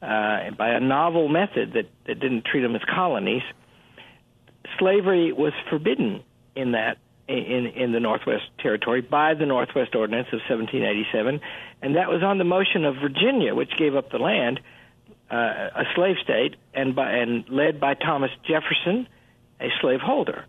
uh, 0.00 0.50
by 0.56 0.70
a 0.70 0.80
novel 0.80 1.28
method 1.28 1.74
that 1.74 1.90
that 2.06 2.18
didn't 2.20 2.46
treat 2.46 2.62
them 2.62 2.74
as 2.74 2.82
colonies. 2.92 3.42
Slavery 4.78 5.32
was 5.32 5.52
forbidden 5.68 6.22
in 6.56 6.72
that 6.72 6.96
in 7.28 7.66
in 7.76 7.92
the 7.92 8.00
Northwest 8.00 8.44
Territory 8.58 9.02
by 9.02 9.34
the 9.34 9.46
Northwest 9.46 9.94
Ordinance 9.94 10.28
of 10.28 10.40
1787, 10.48 11.40
and 11.82 11.96
that 11.96 12.08
was 12.08 12.22
on 12.22 12.38
the 12.38 12.44
motion 12.44 12.86
of 12.86 12.96
Virginia, 12.96 13.54
which 13.54 13.70
gave 13.78 13.94
up 13.94 14.10
the 14.10 14.18
land, 14.18 14.58
uh, 15.30 15.34
a 15.34 15.84
slave 15.94 16.16
state, 16.24 16.56
and 16.72 16.96
by 16.96 17.12
and 17.12 17.44
led 17.50 17.78
by 17.78 17.92
Thomas 17.92 18.30
Jefferson 18.48 19.06
a 19.60 19.68
slaveholder. 19.80 20.44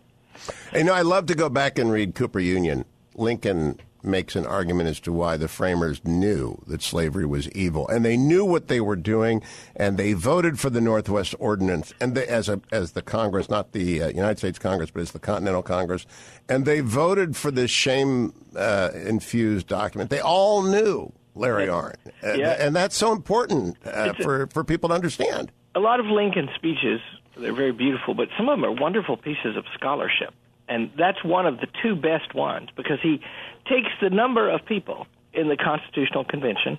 You 0.74 0.84
know, 0.84 0.93
I 0.93 1.02
love 1.02 1.26
to 1.28 1.36
go 1.36 1.50
back 1.50 1.78
and 1.78 1.91
read 1.91 2.15
Cooper 2.15 2.39
Union. 2.39 2.86
Lincoln 3.15 3.80
makes 4.04 4.36
an 4.36 4.45
argument 4.45 4.89
as 4.89 5.00
to 5.02 5.12
why 5.12 5.38
the 5.38 5.47
framers 5.47 6.04
knew 6.04 6.62
that 6.67 6.82
slavery 6.82 7.26
was 7.26 7.50
evil, 7.52 7.88
and 7.88 8.04
they 8.04 8.17
knew 8.17 8.43
what 8.43 8.67
they 8.67 8.82
were 8.82 8.95
doing, 8.95 9.43
and 9.76 9.97
they 9.97 10.13
voted 10.13 10.60
for 10.60 10.69
the 10.69 10.82
Northwest 10.82 11.36
Ordinance, 11.39 11.93
and 12.00 12.15
they, 12.15 12.26
as 12.28 12.50
a 12.50 12.62
as 12.71 12.93
the 12.93 13.02
Congress, 13.02 13.50
not 13.50 13.74
the 13.74 14.02
uh, 14.02 14.08
United 14.08 14.39
States 14.39 14.60
Congress, 14.60 14.89
but 14.91 15.02
as 15.02 15.12
the 15.12 15.19
Continental 15.19 15.62
Congress, 15.62 16.06
and 16.50 16.65
they 16.65 16.80
voted 16.80 17.36
for 17.36 17.52
this 17.52 17.71
shame 17.71 18.34
uh, 18.56 18.89
infused 18.93 19.67
document. 19.67 20.10
They 20.10 20.21
all 20.21 20.63
knew 20.63 21.12
Larry 21.36 21.67
Arnn, 21.67 21.95
yeah. 22.24 22.56
and, 22.60 22.76
that's 22.76 22.95
so 22.95 23.12
important 23.12 23.78
uh, 23.86 24.13
for 24.13 24.47
for 24.47 24.63
people 24.63 24.89
to 24.89 24.95
understand. 24.95 25.52
A 25.76 25.80
lot 25.80 26.00
of 26.00 26.06
Lincoln 26.08 26.50
speeches 26.56 27.00
they're 27.38 27.54
very 27.54 27.72
beautiful, 27.72 28.13
but 28.13 28.30
some 28.38 28.50
of 28.50 28.60
them 28.60 28.65
are 28.65 28.72
wonderful 28.72 29.17
pieces 29.17 29.56
of 29.58 29.65
scholarship. 29.74 30.34
And 30.67 30.91
that's 30.98 31.24
one 31.24 31.46
of 31.46 31.60
the 31.60 31.67
two 31.82 31.96
best 31.96 32.34
ones 32.34 32.70
because 32.76 33.00
he 33.02 33.22
takes 33.65 33.89
the 34.02 34.10
number 34.10 34.50
of 34.50 34.65
people 34.65 35.08
in 35.34 35.48
the 35.48 35.58
Constitutional 35.58 36.24
Convention 36.24 36.78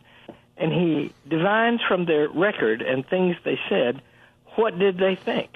and 0.57 0.73
he 0.73 1.12
divines 1.29 1.81
from 1.87 2.05
their 2.07 2.29
record 2.29 2.83
and 2.83 3.07
things 3.07 3.37
they 3.45 3.59
said 3.69 4.03
what 4.55 4.79
did 4.79 4.99
they 4.99 5.15
think. 5.15 5.51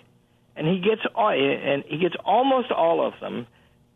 And 0.57 0.67
he 0.67 0.81
gets 0.81 1.03
all, 1.15 1.31
and 1.31 1.85
he 1.85 1.99
gets 1.99 2.17
almost 2.25 2.71
all 2.71 3.07
of 3.07 3.13
them 3.21 3.47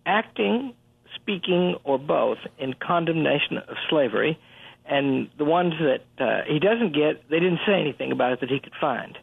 acting, 0.04 0.74
speaking, 1.14 1.76
or 1.84 1.98
both 1.98 2.38
in 2.58 2.74
condemnation 2.74 3.58
of 3.58 3.76
slavery. 3.88 4.38
And 4.84 5.30
the 5.38 5.44
ones 5.44 5.74
that 5.80 6.02
uh, 6.22 6.42
he 6.46 6.58
doesn't 6.58 6.92
get, 6.92 7.28
they 7.30 7.40
didn't 7.40 7.60
say 7.66 7.80
anything 7.80 8.12
about 8.12 8.32
it 8.32 8.40
that 8.40 8.50
he 8.50 8.60
could 8.60 8.74
find. 8.78 9.18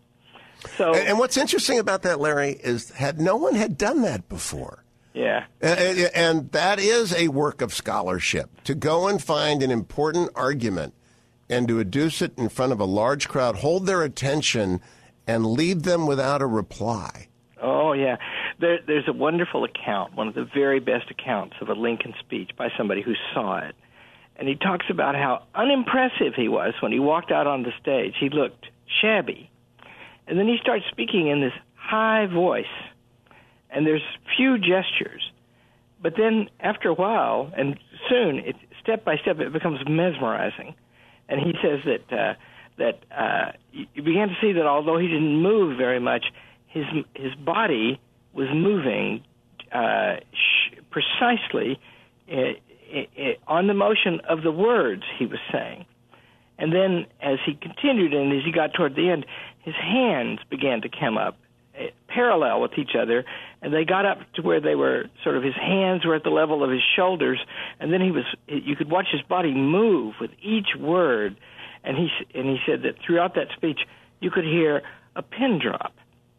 So, 0.78 0.93
and, 0.93 1.10
and, 1.10 1.20
what's 1.20 1.38
interesting 1.38 1.80
about 1.80 2.02
that, 2.04 2.20
Larry, 2.20 2.52
is 2.52 2.91
had 2.91 3.20
no 3.20 3.36
one 3.36 3.56
had 3.56 3.78
done 3.78 4.02
that 4.02 4.28
before. 4.28 4.84
Yeah, 5.13 5.46
and, 5.62 6.12
and 6.13 6.52
that 6.52 6.80
is 6.80 7.13
a 7.13 7.30
work 7.30 7.62
of 7.62 7.74
scholarship 7.74 8.63
to 8.65 8.76
go 8.76 9.08
and 9.08 9.22
find 9.22 9.63
an 9.63 9.72
important 9.72 10.32
argument 10.36 10.93
and 11.50 11.67
to 11.67 11.80
adduce 11.80 12.22
it 12.22 12.38
in 12.38 12.50
front 12.50 12.72
of 12.72 12.80
a 12.80 12.86
large 12.86 13.28
crowd, 13.28 13.58
hold 13.58 13.86
their 13.86 14.04
attention, 14.04 14.82
and 15.26 15.46
leave 15.46 15.84
them 15.84 16.06
without 16.06 16.41
a 16.41 16.46
reply. 16.46 17.28
Oh 17.62 17.93
yeah, 17.93 18.17
there, 18.60 18.80
there's 18.86 19.08
a 19.08 19.13
wonderful 19.13 19.63
account, 19.63 20.15
one 20.15 20.28
of 20.28 20.36
the 20.36 20.48
very 20.54 20.80
best 20.80 21.10
accounts 21.10 21.56
of 21.62 21.70
a 21.70 21.74
Lincoln 21.74 22.13
speech 22.20 22.52
by 22.56 22.70
somebody 22.78 23.02
who 23.02 23.13
saw 23.34 23.58
it, 23.60 23.76
and 24.36 24.48
he 24.48 24.56
talks 24.56 24.86
about 24.89 25.15
how 25.15 25.43
unimpressive 25.56 26.36
he 26.36 26.48
was 26.48 26.74
when 26.80 26.91
he 26.91 27.00
walked 27.00 27.32
out 27.32 27.48
on 27.48 27.63
the 27.63 27.72
stage. 27.82 28.13
He 28.20 28.30
looked 28.30 28.67
shabby 29.02 29.50
and 30.28 30.38
then 30.38 30.48
he 30.48 30.58
starts 30.62 30.86
speaking 30.92 31.28
in 31.28 31.42
this 31.42 31.54
high 31.76 32.26
voice, 32.26 32.66
and 33.70 33.86
there's 33.86 34.02
few 34.36 34.58
gestures. 34.58 35.32
But 36.02 36.13
then 36.18 36.50
after 36.60 36.90
a 36.90 36.94
while, 36.94 37.52
and 37.58 37.80
soon, 38.10 38.40
it, 38.40 38.56
step 38.82 39.04
by 39.04 39.18
step, 39.18 39.40
it 39.40 39.52
becomes 39.52 39.80
mesmerizing. 39.88 40.76
And 41.30 41.42
he 41.42 41.54
says 41.62 41.80
that 41.86 42.18
uh, 42.18 42.34
that 42.78 43.00
uh, 43.12 43.52
you 43.72 44.04
began 44.04 44.30
to 44.30 44.36
see 44.40 44.54
that 44.54 44.66
although 44.66 44.98
he 44.98 45.08
didn't 45.08 45.42
move 45.42 45.78
very 45.78 46.00
much, 46.00 46.26
his 46.68 46.86
his 47.16 47.34
body 47.36 48.00
was 48.34 48.48
moving 48.54 49.24
uh, 49.72 50.18
sh- 50.32 50.76
precisely 50.92 51.80
uh, 52.32 52.54
on 53.48 53.68
the 53.68 53.74
motion 53.74 54.22
of 54.30 54.44
the 54.44 54.52
words 54.52 55.04
he 55.18 55.26
was 55.26 55.40
saying. 55.52 55.86
And 56.60 56.74
then 56.74 57.06
as 57.22 57.38
he 57.46 57.54
continued 57.56 58.13
and 58.13 58.32
as 58.34 58.44
he 58.46 58.52
got 58.52 58.74
toward 58.74 58.96
the 58.96 59.10
end, 59.10 59.26
his 59.67 59.75
hands 59.75 60.39
began 60.49 60.82
to 60.82 60.88
come 60.88 61.17
up 61.17 61.38
eh, 61.75 61.89
parallel 62.08 62.62
with 62.62 62.71
each 62.77 62.91
other 62.97 63.25
and 63.62 63.73
they 63.73 63.84
got 63.84 64.06
up 64.06 64.19
to 64.36 64.41
where 64.41 64.62
they 64.62 64.75
were 64.75 65.10
sort 65.25 65.36
of 65.36 65.43
his 65.43 65.56
hands 65.56 66.06
were 66.06 66.15
at 66.15 66.23
the 66.23 66.30
level 66.30 66.63
of 66.63 66.71
his 66.71 66.82
shoulders 66.95 67.38
and 67.82 67.91
then 67.91 67.99
he 67.99 68.12
was 68.12 68.23
you 68.47 68.77
could 68.77 68.89
watch 68.89 69.08
his 69.12 69.21
body 69.23 69.53
move 69.53 70.15
with 70.21 70.32
each 70.41 70.69
word 70.80 71.36
and 71.84 71.97
he 71.97 72.08
and 72.34 72.47
he 72.47 72.58
said 72.65 72.84
that 72.84 72.95
throughout 73.06 73.36
that 73.36 73.47
speech 73.58 73.80
you 74.21 74.32
could 74.32 74.45
hear 74.45 74.82
a 75.17 75.21
pin 75.21 75.60
drop 75.62 75.93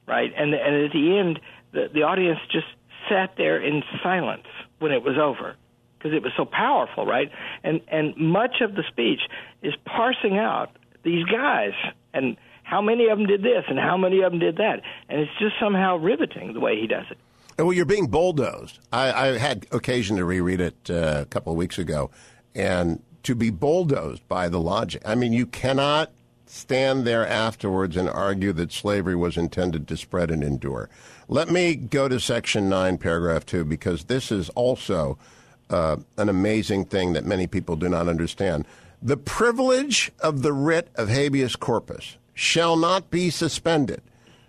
right 0.07 0.33
and 0.35 0.55
and 0.55 0.87
at 0.87 0.93
the 0.93 1.19
end 1.19 1.39
the 1.73 1.91
the 1.93 2.05
audience 2.05 2.39
just 2.51 2.67
sat 3.11 3.35
there 3.37 3.63
in 3.63 3.83
silence 4.03 4.47
when 4.79 4.91
it 4.91 5.03
was 5.03 5.19
over 5.19 5.55
because 5.99 6.15
it 6.15 6.23
was 6.23 6.33
so 6.37 6.45
powerful, 6.45 7.05
right? 7.05 7.31
And 7.65 7.81
and 7.89 8.17
much 8.17 8.61
of 8.61 8.75
the 8.75 8.85
speech 8.89 9.21
is 9.63 9.75
parsing 9.85 10.39
out 10.39 10.71
these 11.03 11.25
guys 11.25 11.73
and 12.15 12.37
how 12.69 12.83
many 12.83 13.09
of 13.09 13.17
them 13.17 13.27
did 13.27 13.43
this 13.43 13.65
and 13.69 13.79
how 13.79 13.97
many 13.97 14.21
of 14.21 14.31
them 14.31 14.41
did 14.41 14.57
that, 14.59 14.83
and 15.09 15.21
it's 15.21 15.31
just 15.39 15.55
somehow 15.59 15.97
riveting 15.97 16.53
the 16.53 16.61
way 16.61 16.79
he 16.79 16.87
does 16.87 17.07
it. 17.11 17.17
Well, 17.59 17.73
you're 17.73 17.87
being 17.87 18.09
bulldozed. 18.09 18.79
I, 18.93 19.11
I 19.11 19.39
had 19.39 19.67
occasion 19.73 20.17
to 20.19 20.25
reread 20.25 20.61
it 20.61 20.77
uh, 20.91 21.23
a 21.23 21.25
couple 21.25 21.51
of 21.51 21.57
weeks 21.57 21.79
ago, 21.79 22.11
and 22.55 23.03
to 23.23 23.35
be 23.35 23.49
bulldozed 23.49 24.29
by 24.29 24.51
the 24.51 24.61
logic. 24.61 25.01
I 25.07 25.15
mean, 25.15 25.33
you 25.33 25.47
cannot 25.47 26.13
stand 26.45 27.07
there 27.07 27.27
afterwards 27.27 27.97
and 27.97 28.09
argue 28.09 28.53
that 28.53 28.71
slavery 28.71 29.17
was 29.17 29.39
intended 29.39 29.89
to 29.89 29.97
spread 29.97 30.31
and 30.31 30.45
endure. 30.45 30.91
Let 31.27 31.51
me 31.51 31.75
go 31.75 32.07
to 32.07 32.21
Section 32.21 32.69
9, 32.69 32.99
Paragraph 32.99 33.47
2, 33.47 33.65
because 33.65 34.05
this 34.05 34.31
is 34.31 34.51
also 34.51 35.19
uh, 35.71 35.97
an 36.19 36.29
amazing 36.29 36.85
thing 36.85 37.15
that 37.15 37.25
many 37.25 37.47
people 37.47 37.77
do 37.77 37.89
not 37.89 38.09
understand. 38.09 38.67
The 39.01 39.17
privilege 39.17 40.13
of 40.21 40.43
the 40.43 40.53
writ 40.53 40.89
of 40.97 41.09
habeas 41.09 41.57
corpus 41.57 42.19
shall 42.39 42.77
not 42.77 43.11
be 43.11 43.31
suspended 43.31 44.01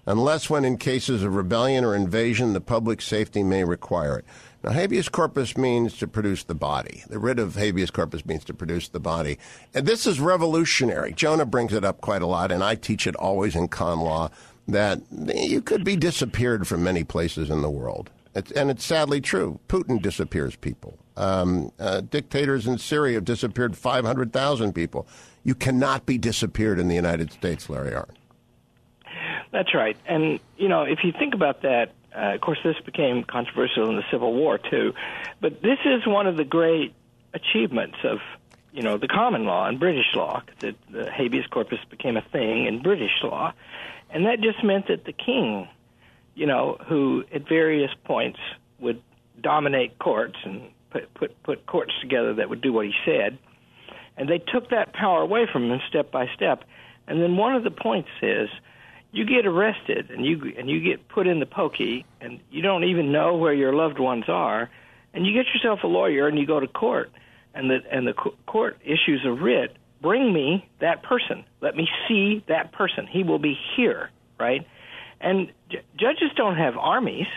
unless 0.06 0.48
when 0.48 0.64
in 0.64 0.78
cases 0.78 1.24
of 1.24 1.34
rebellion 1.34 1.84
or 1.84 1.96
invasion 1.96 2.54
the 2.54 2.62
public 2.62 3.02
safety 3.02 3.42
may 3.42 3.64
require 3.64 4.20
it. 4.20 4.26
Now, 4.64 4.72
habeas 4.72 5.10
corpus 5.10 5.58
means 5.58 5.98
to 5.98 6.08
produce 6.08 6.44
the 6.44 6.54
body. 6.54 7.04
The 7.10 7.18
writ 7.18 7.40
of 7.40 7.56
habeas 7.56 7.90
corpus 7.90 8.28
means 8.28 8.44
to 8.46 8.54
produce 8.54 8.90
the 8.90 9.00
body. 9.00 9.40
And 9.74 9.88
this 9.88 10.06
is 10.06 10.20
revolutionary. 10.20 11.14
Jonah 11.14 11.46
brings 11.46 11.74
it 11.74 11.84
up 11.84 12.00
quite 12.02 12.22
a 12.22 12.28
lot, 12.28 12.52
and 12.52 12.64
I 12.64 12.76
teach 12.76 13.08
it 13.08 13.16
always 13.16 13.56
in 13.56 13.70
con 13.70 14.02
law 14.02 14.30
that 14.68 15.02
you 15.12 15.60
could 15.60 15.84
be 15.84 15.96
disappeared 15.96 16.68
from 16.68 16.84
many 16.84 17.04
places 17.04 17.50
in 17.50 17.64
the 17.64 17.72
world. 17.72 18.12
It's, 18.36 18.52
and 18.52 18.70
it's 18.70 18.86
sadly 18.86 19.20
true. 19.20 19.60
Putin 19.68 20.00
disappears 20.00 20.56
people. 20.56 21.00
Um, 21.20 21.74
uh, 21.78 22.00
dictators 22.00 22.66
in 22.66 22.78
Syria 22.78 23.16
have 23.16 23.26
disappeared 23.26 23.76
500,000 23.76 24.74
people. 24.74 25.06
You 25.44 25.54
cannot 25.54 26.06
be 26.06 26.18
disappeared 26.18 26.80
in 26.80 26.88
the 26.88 26.96
United 26.96 27.34
States, 27.34 27.70
Larry 27.70 27.92
Arnn. 27.92 28.16
That's 29.52 29.74
right. 29.74 29.98
And, 30.06 30.40
you 30.58 30.70
know, 30.70 30.84
if 30.84 31.00
you 31.04 31.12
think 31.12 31.34
about 31.34 31.64
that, 31.64 31.92
uh, 32.16 32.36
of 32.36 32.42
course, 32.42 32.60
this 32.64 32.78
became 32.86 33.26
controversial 33.26 33.90
in 33.90 33.98
the 33.98 34.04
Civil 34.10 34.34
War, 34.34 34.58
too. 34.58 34.94
But 35.42 35.62
this 35.62 35.80
is 35.84 36.08
one 36.08 36.26
of 36.26 36.38
the 36.38 36.46
great 36.46 36.94
achievements 37.34 37.98
of, 38.04 38.20
you 38.72 38.82
know, 38.82 38.98
the 38.98 39.08
common 39.10 39.44
law 39.44 39.68
and 39.68 39.78
British 39.78 40.16
law. 40.16 40.42
That 40.60 40.76
the 40.90 41.12
habeas 41.12 41.48
corpus 41.48 41.80
became 41.90 42.16
a 42.16 42.22
thing 42.22 42.66
in 42.66 42.82
British 42.82 43.22
law. 43.24 43.52
And 44.10 44.26
that 44.26 44.40
just 44.40 44.64
meant 44.64 44.88
that 44.88 45.04
the 45.04 45.14
king, 45.14 45.68
you 46.34 46.46
know, 46.46 46.78
who 46.88 47.26
at 47.34 47.48
various 47.48 47.92
points 48.06 48.40
would 48.80 49.02
dominate 49.42 50.00
courts 50.00 50.38
and 50.44 50.70
put, 50.92 51.14
put, 51.14 51.44
put 51.44 51.66
courts 51.66 51.94
together 52.02 52.36
that 52.36 52.50
would 52.50 52.62
do 52.62 52.74
what 52.74 52.86
he 52.86 52.94
said, 53.06 53.38
and 54.18 54.30
they 54.30 54.40
took 54.40 54.70
that 54.70 54.94
power 54.94 55.22
away 55.22 55.48
from 55.52 55.72
him 55.72 55.80
step 55.88 56.12
by 56.12 56.28
step. 56.36 56.64
And 57.08 57.22
then 57.22 57.38
one 57.38 57.56
of 57.56 57.64
the 57.64 57.72
points 57.72 58.10
is 58.22 58.50
you 59.12 59.26
get 59.26 59.46
arrested 59.46 60.12
and 60.12 60.26
you 60.26 60.54
and 60.58 60.70
you 60.70 60.80
get 60.82 61.08
put 61.08 61.26
in 61.26 61.40
the 61.40 61.46
pokey 61.46 62.06
and 62.22 62.40
you 62.52 62.62
don't 62.62 62.84
even 62.84 63.12
know 63.12 63.36
where 63.36 63.54
your 63.54 63.74
loved 63.74 64.00
ones 64.00 64.26
are 64.28 64.70
and 65.14 65.26
you 65.26 65.34
get 65.34 65.48
yourself 65.54 65.80
a 65.84 65.88
lawyer 65.88 66.28
and 66.28 66.38
you 66.38 66.46
go 66.46 66.60
to 66.60 66.68
court 66.68 67.12
and 67.56 67.70
the 67.70 67.80
and 67.92 68.06
the 68.06 68.14
court 68.14 68.78
issues 68.84 69.22
a 69.26 69.32
writ 69.32 69.76
bring 70.02 70.32
me 70.32 70.70
that 70.80 71.02
person. 71.04 71.44
Let 71.62 71.76
me 71.76 71.88
see 72.08 72.44
that 72.48 72.72
person. 72.72 73.08
He 73.08 73.24
will 73.24 73.40
be 73.40 73.58
here 73.76 74.12
right? 74.40 74.66
And 75.20 75.52
j- 75.70 75.82
judges 75.98 76.32
don't 76.36 76.58
have 76.58 76.78
armies 76.78 77.28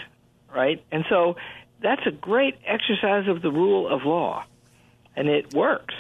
right? 0.54 0.84
And 0.92 1.04
so 1.08 1.36
that's 1.82 2.06
a 2.06 2.10
great 2.10 2.56
exercise 2.66 3.28
of 3.28 3.42
the 3.42 3.50
rule 3.50 3.88
of 3.88 4.04
law 4.04 4.44
and 5.16 5.28
it 5.28 5.52
works 5.54 5.94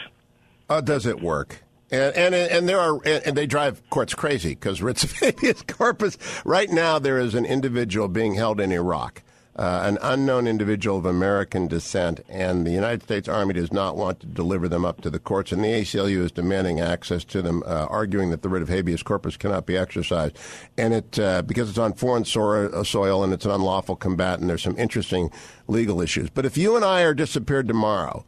uh, 0.68 0.80
does 0.80 1.06
it 1.06 1.20
work 1.20 1.62
and, 1.92 2.16
and 2.16 2.34
and 2.34 2.68
there 2.68 2.80
are 2.80 2.98
and 3.04 3.36
they 3.36 3.46
drive 3.46 3.82
courts 3.90 4.14
crazy 4.14 4.50
because 4.50 4.80
writs 4.80 5.04
of 5.04 5.12
habeas 5.20 5.62
corpus. 5.68 6.16
Right 6.44 6.70
now, 6.70 6.98
there 6.98 7.18
is 7.18 7.34
an 7.34 7.44
individual 7.44 8.08
being 8.08 8.34
held 8.34 8.60
in 8.60 8.72
Iraq, 8.72 9.22
uh, 9.56 9.82
an 9.84 9.98
unknown 10.00 10.46
individual 10.46 10.98
of 10.98 11.04
American 11.04 11.68
descent, 11.68 12.20
and 12.28 12.66
the 12.66 12.70
United 12.70 13.02
States 13.02 13.28
Army 13.28 13.54
does 13.54 13.72
not 13.72 13.96
want 13.96 14.20
to 14.20 14.26
deliver 14.26 14.68
them 14.68 14.84
up 14.84 15.00
to 15.02 15.10
the 15.10 15.18
courts, 15.18 15.52
and 15.52 15.62
the 15.62 15.68
ACLU 15.68 16.22
is 16.22 16.32
demanding 16.32 16.80
access 16.80 17.22
to 17.24 17.42
them, 17.42 17.62
uh, 17.66 17.86
arguing 17.90 18.30
that 18.30 18.42
the 18.42 18.48
writ 18.48 18.62
of 18.62 18.68
habeas 18.68 19.02
corpus 19.02 19.36
cannot 19.36 19.66
be 19.66 19.76
exercised, 19.76 20.38
and 20.78 20.94
it 20.94 21.18
uh, 21.18 21.42
because 21.42 21.68
it's 21.68 21.78
on 21.78 21.92
foreign 21.92 22.24
uh, 22.24 22.82
soil 22.82 23.22
and 23.22 23.32
it's 23.32 23.44
an 23.44 23.50
unlawful 23.50 23.96
combatant. 23.96 24.48
There's 24.48 24.62
some 24.62 24.78
interesting 24.78 25.30
legal 25.68 26.00
issues. 26.00 26.30
But 26.30 26.46
if 26.46 26.56
you 26.56 26.76
and 26.76 26.84
I 26.84 27.02
are 27.02 27.14
disappeared 27.14 27.68
tomorrow 27.68 28.24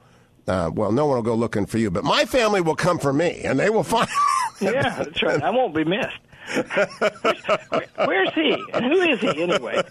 uh, 0.46 0.70
well, 0.74 0.92
no 0.92 1.06
one 1.06 1.16
will 1.16 1.22
go 1.22 1.34
looking 1.34 1.66
for 1.66 1.78
you, 1.78 1.90
but 1.90 2.04
my 2.04 2.24
family 2.24 2.60
will 2.60 2.76
come 2.76 2.98
for 2.98 3.12
me, 3.12 3.40
and 3.44 3.58
they 3.58 3.70
will 3.70 3.82
find. 3.82 4.08
yeah, 4.60 5.02
that's 5.02 5.22
right. 5.22 5.42
I 5.42 5.50
won't 5.50 5.74
be 5.74 5.84
missed. 5.84 6.18
Where's 8.04 8.34
he? 8.34 8.56
And 8.72 8.84
who 8.84 9.00
is 9.00 9.20
he 9.20 9.42
anyway? 9.42 9.82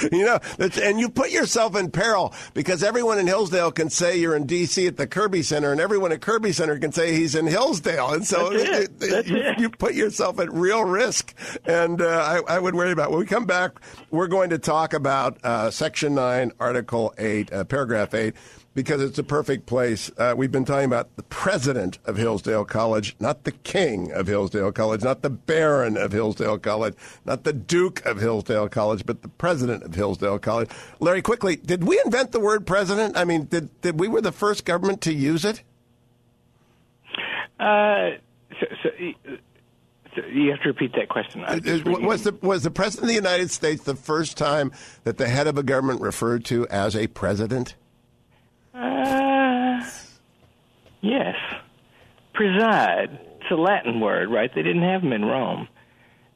you 0.12 0.24
know, 0.24 0.38
and 0.58 0.98
you 0.98 1.08
put 1.08 1.30
yourself 1.30 1.76
in 1.76 1.90
peril 1.90 2.34
because 2.54 2.82
everyone 2.82 3.18
in 3.18 3.26
Hillsdale 3.26 3.72
can 3.72 3.90
say 3.90 4.16
you're 4.16 4.36
in 4.36 4.46
D.C. 4.46 4.86
at 4.86 4.96
the 4.96 5.06
Kirby 5.06 5.42
Center, 5.42 5.72
and 5.72 5.80
everyone 5.80 6.12
at 6.12 6.20
Kirby 6.20 6.52
Center 6.52 6.78
can 6.78 6.92
say 6.92 7.14
he's 7.14 7.34
in 7.34 7.46
Hillsdale, 7.46 8.12
and 8.12 8.26
so 8.26 8.52
it, 8.52 8.90
it, 9.00 9.26
you, 9.26 9.42
you, 9.58 9.70
put 9.70 9.94
yourself 9.94 10.38
at 10.40 10.52
real 10.52 10.84
risk. 10.84 11.34
And 11.64 12.00
uh, 12.00 12.40
I, 12.48 12.56
I, 12.56 12.58
would 12.58 12.74
worry 12.74 12.92
about. 12.92 13.10
When 13.10 13.20
we 13.20 13.26
come 13.26 13.46
back, 13.46 13.80
we're 14.10 14.28
going 14.28 14.50
to 14.50 14.58
talk 14.58 14.94
about 14.94 15.38
uh, 15.44 15.70
Section 15.70 16.14
Nine, 16.14 16.52
Article 16.58 17.14
Eight, 17.18 17.52
uh, 17.52 17.64
Paragraph 17.64 18.14
Eight 18.14 18.34
because 18.74 19.02
it's 19.02 19.18
a 19.18 19.24
perfect 19.24 19.66
place. 19.66 20.10
Uh, 20.16 20.34
we've 20.36 20.52
been 20.52 20.64
talking 20.64 20.84
about 20.84 21.16
the 21.16 21.22
president 21.24 21.98
of 22.04 22.16
Hillsdale 22.16 22.64
College, 22.64 23.16
not 23.18 23.44
the 23.44 23.52
king 23.52 24.12
of 24.12 24.26
Hillsdale 24.26 24.72
College, 24.72 25.02
not 25.02 25.22
the 25.22 25.30
baron 25.30 25.96
of 25.96 26.12
Hillsdale 26.12 26.58
College, 26.58 26.94
not 27.24 27.44
the 27.44 27.52
duke 27.52 28.04
of 28.06 28.18
Hillsdale 28.18 28.68
College, 28.68 29.04
but 29.04 29.22
the 29.22 29.28
president 29.28 29.82
of 29.82 29.94
Hillsdale 29.94 30.38
College. 30.38 30.70
Larry, 31.00 31.22
quickly, 31.22 31.56
did 31.56 31.84
we 31.84 32.00
invent 32.04 32.32
the 32.32 32.40
word 32.40 32.66
president? 32.66 33.16
I 33.16 33.24
mean, 33.24 33.44
did, 33.46 33.80
did 33.80 33.98
we 33.98 34.08
were 34.08 34.20
the 34.20 34.32
first 34.32 34.64
government 34.64 35.00
to 35.02 35.12
use 35.12 35.44
it? 35.44 35.62
Uh, 37.58 38.10
so, 38.58 38.66
so, 38.82 38.90
so 40.16 40.26
you 40.26 40.50
have 40.50 40.60
to 40.62 40.68
repeat 40.68 40.92
that 40.94 41.08
question. 41.08 41.42
Was 41.42 42.22
the 42.22 42.32
was 42.40 42.62
the 42.62 42.70
president 42.70 43.04
of 43.04 43.08
the 43.08 43.14
United 43.14 43.50
States 43.50 43.82
the 43.82 43.94
first 43.94 44.36
time 44.36 44.72
that 45.04 45.18
the 45.18 45.28
head 45.28 45.46
of 45.46 45.58
a 45.58 45.62
government 45.62 46.00
referred 46.00 46.44
to 46.46 46.66
as 46.68 46.96
a 46.96 47.06
president? 47.08 47.74
Uh, 48.80 49.84
yes. 51.02 51.36
Preside. 52.32 53.18
It's 53.40 53.50
a 53.50 53.54
Latin 53.54 54.00
word, 54.00 54.30
right? 54.30 54.50
They 54.54 54.62
didn't 54.62 54.82
have 54.82 55.02
them 55.02 55.12
in 55.12 55.24
Rome. 55.24 55.68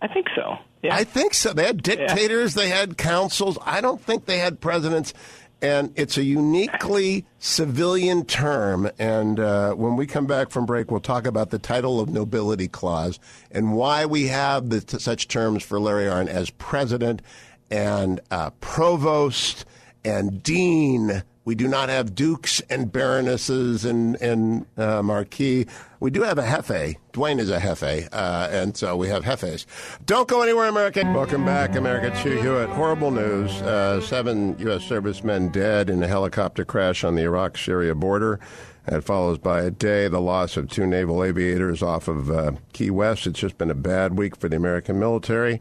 I 0.02 0.08
think 0.08 0.26
so. 0.34 0.58
Yeah. 0.82 0.94
I 0.94 1.04
think 1.04 1.32
so. 1.32 1.54
They 1.54 1.64
had 1.64 1.82
dictators, 1.82 2.54
yeah. 2.54 2.62
they 2.62 2.68
had 2.68 2.98
councils. 2.98 3.56
I 3.62 3.80
don't 3.80 4.00
think 4.00 4.26
they 4.26 4.38
had 4.38 4.60
presidents. 4.60 5.14
And 5.62 5.94
it's 5.96 6.18
a 6.18 6.22
uniquely 6.22 7.24
civilian 7.38 8.26
term. 8.26 8.90
And 8.98 9.40
uh, 9.40 9.72
when 9.72 9.96
we 9.96 10.06
come 10.06 10.26
back 10.26 10.50
from 10.50 10.66
break, 10.66 10.90
we'll 10.90 11.00
talk 11.00 11.26
about 11.26 11.48
the 11.48 11.58
title 11.58 12.00
of 12.00 12.10
nobility 12.10 12.68
clause 12.68 13.18
and 13.50 13.72
why 13.72 14.04
we 14.04 14.26
have 14.26 14.68
the, 14.68 14.82
t- 14.82 14.98
such 14.98 15.26
terms 15.26 15.62
for 15.62 15.80
Larry 15.80 16.04
Arnn 16.04 16.28
as 16.28 16.50
president 16.50 17.22
and 17.70 18.20
uh, 18.30 18.50
provost 18.60 19.64
and 20.04 20.42
dean 20.42 21.22
we 21.44 21.54
do 21.54 21.68
not 21.68 21.88
have 21.88 22.14
dukes 22.14 22.60
and 22.70 22.90
baronesses 22.90 23.84
and, 23.84 24.16
and 24.16 24.66
uh, 24.76 25.02
marquis. 25.02 25.66
We 26.00 26.10
do 26.10 26.22
have 26.22 26.38
a 26.38 26.42
jefe. 26.42 26.96
Duane 27.12 27.38
is 27.38 27.50
a 27.50 27.60
jefe, 27.60 28.08
uh, 28.12 28.48
and 28.50 28.76
so 28.76 28.96
we 28.96 29.08
have 29.08 29.24
jefes. 29.24 29.66
Don't 30.06 30.28
go 30.28 30.42
anywhere, 30.42 30.68
America. 30.68 31.02
Welcome 31.04 31.44
back, 31.44 31.76
America. 31.76 32.16
Stu 32.18 32.40
Hewitt. 32.40 32.70
Horrible 32.70 33.10
news. 33.10 33.50
Uh, 33.62 34.00
seven 34.00 34.58
U.S. 34.60 34.84
servicemen 34.84 35.48
dead 35.48 35.90
in 35.90 36.02
a 36.02 36.08
helicopter 36.08 36.64
crash 36.64 37.04
on 37.04 37.14
the 37.14 37.22
Iraq-Syria 37.22 37.94
border. 37.94 38.40
That 38.86 39.02
follows 39.02 39.38
by 39.38 39.62
a 39.62 39.70
day 39.70 40.08
the 40.08 40.20
loss 40.20 40.58
of 40.58 40.68
two 40.68 40.86
naval 40.86 41.24
aviators 41.24 41.82
off 41.82 42.06
of 42.06 42.30
uh, 42.30 42.52
Key 42.74 42.90
West. 42.90 43.26
It's 43.26 43.40
just 43.40 43.56
been 43.56 43.70
a 43.70 43.74
bad 43.74 44.18
week 44.18 44.36
for 44.36 44.50
the 44.50 44.56
American 44.56 44.98
military. 44.98 45.58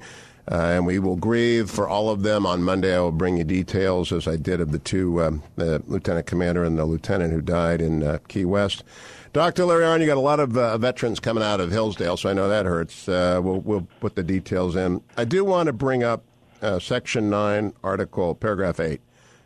Uh, 0.51 0.55
and 0.55 0.85
we 0.85 0.99
will 0.99 1.15
grieve 1.15 1.69
for 1.69 1.87
all 1.87 2.09
of 2.09 2.23
them 2.23 2.45
on 2.45 2.63
Monday. 2.63 2.95
I 2.95 2.99
will 2.99 3.13
bring 3.13 3.37
you 3.37 3.45
details, 3.45 4.11
as 4.11 4.27
I 4.27 4.35
did 4.35 4.59
of 4.59 4.71
the 4.71 4.79
two, 4.79 5.23
um, 5.23 5.43
the 5.55 5.81
lieutenant 5.87 6.25
commander 6.25 6.65
and 6.65 6.77
the 6.77 6.85
lieutenant 6.85 7.31
who 7.31 7.41
died 7.41 7.81
in 7.81 8.03
uh, 8.03 8.17
Key 8.27 8.43
West. 8.43 8.83
Dr. 9.31 9.65
Larry 9.65 9.85
Arnn, 9.85 10.01
you 10.01 10.05
got 10.05 10.17
a 10.17 10.19
lot 10.19 10.39
of 10.39 10.57
uh, 10.57 10.77
veterans 10.77 11.19
coming 11.19 11.43
out 11.43 11.59
of 11.59 11.71
Hillsdale, 11.71 12.17
so 12.17 12.29
I 12.29 12.33
know 12.33 12.49
that 12.49 12.65
hurts. 12.65 13.07
Uh, 13.07 13.39
we'll, 13.41 13.61
we'll 13.61 13.87
put 13.99 14.15
the 14.15 14.23
details 14.23 14.75
in. 14.75 15.01
I 15.17 15.25
do 15.25 15.45
want 15.45 15.67
to 15.67 15.73
bring 15.73 16.03
up 16.03 16.23
uh, 16.61 16.77
Section 16.77 17.29
9, 17.29 17.73
Article, 17.83 18.35
Paragraph 18.35 18.79
8. 18.79 19.01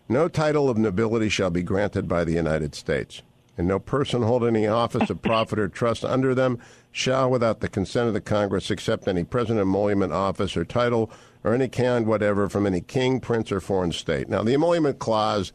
No 0.10 0.28
title 0.28 0.70
of 0.70 0.78
nobility 0.78 1.30
shall 1.30 1.50
be 1.50 1.64
granted 1.64 2.08
by 2.08 2.24
the 2.24 2.34
United 2.34 2.74
States, 2.76 3.22
and 3.58 3.68
no 3.68 3.80
person 3.80 4.22
holding 4.22 4.56
any 4.56 4.68
office 4.68 5.10
of 5.10 5.22
profit 5.22 5.60
or 5.60 5.68
trust 5.68 6.06
under 6.06 6.36
them 6.36 6.60
shall, 6.92 7.30
without 7.30 7.60
the 7.60 7.68
consent 7.68 8.08
of 8.08 8.14
the 8.14 8.22
Congress, 8.22 8.70
accept 8.70 9.08
any 9.08 9.24
present 9.24 9.60
emolument, 9.60 10.14
office, 10.14 10.56
or 10.56 10.64
title, 10.64 11.12
or 11.44 11.54
any 11.54 11.68
kind 11.68 12.06
whatever 12.06 12.50
from 12.50 12.66
any 12.66 12.82
king, 12.82 13.20
prince, 13.20 13.52
or 13.52 13.60
foreign 13.60 13.92
state. 13.92 14.30
Now, 14.30 14.44
the 14.44 14.54
emolument 14.54 15.00
clause 15.00 15.52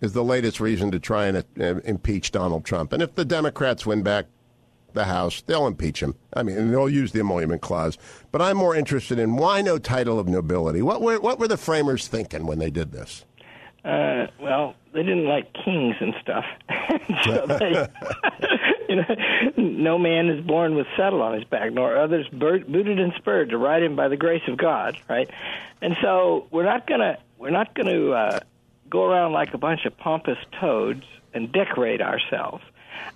is 0.00 0.12
the 0.12 0.24
latest 0.24 0.60
reason 0.60 0.90
to 0.90 0.98
try 0.98 1.26
and 1.26 1.38
uh, 1.38 1.80
impeach 1.84 2.30
Donald 2.30 2.64
Trump. 2.64 2.92
And 2.92 3.02
if 3.02 3.14
the 3.14 3.24
Democrats 3.24 3.86
win 3.86 4.02
back 4.02 4.26
the 4.92 5.04
House, 5.04 5.42
they'll 5.42 5.66
impeach 5.66 6.02
him. 6.02 6.14
I 6.34 6.42
mean, 6.42 6.70
they'll 6.70 6.88
use 6.88 7.12
the 7.12 7.20
emolument 7.20 7.62
clause. 7.62 7.96
But 8.32 8.42
I'm 8.42 8.56
more 8.56 8.74
interested 8.74 9.18
in 9.18 9.36
why 9.36 9.62
no 9.62 9.78
title 9.78 10.18
of 10.18 10.28
nobility? 10.28 10.82
What 10.82 11.00
were, 11.02 11.20
what 11.20 11.38
were 11.38 11.48
the 11.48 11.56
framers 11.56 12.08
thinking 12.08 12.46
when 12.46 12.58
they 12.58 12.70
did 12.70 12.92
this? 12.92 13.24
Uh, 13.86 14.26
well, 14.40 14.74
they 14.92 15.04
didn't 15.04 15.26
like 15.26 15.52
kings 15.52 15.94
and 16.00 16.12
stuff. 16.20 16.44
they, 16.68 17.86
you 18.88 18.96
know, 18.96 19.14
no 19.56 19.96
man 19.96 20.28
is 20.28 20.44
born 20.44 20.74
with 20.74 20.88
saddle 20.96 21.22
on 21.22 21.34
his 21.34 21.44
back, 21.44 21.72
nor 21.72 21.96
others 21.96 22.26
booted 22.32 22.98
and 22.98 23.12
spurred 23.16 23.50
to 23.50 23.58
ride 23.58 23.84
him 23.84 23.94
by 23.94 24.08
the 24.08 24.16
grace 24.16 24.42
of 24.48 24.56
God, 24.56 24.98
right? 25.08 25.30
And 25.80 25.96
so 26.02 26.48
we're 26.50 26.64
not 26.64 26.88
gonna 26.88 27.18
we're 27.38 27.50
not 27.50 27.76
gonna 27.76 28.10
uh, 28.10 28.40
go 28.90 29.04
around 29.04 29.32
like 29.32 29.54
a 29.54 29.58
bunch 29.58 29.84
of 29.84 29.96
pompous 29.96 30.38
toads 30.60 31.04
and 31.32 31.52
decorate 31.52 32.00
ourselves. 32.00 32.64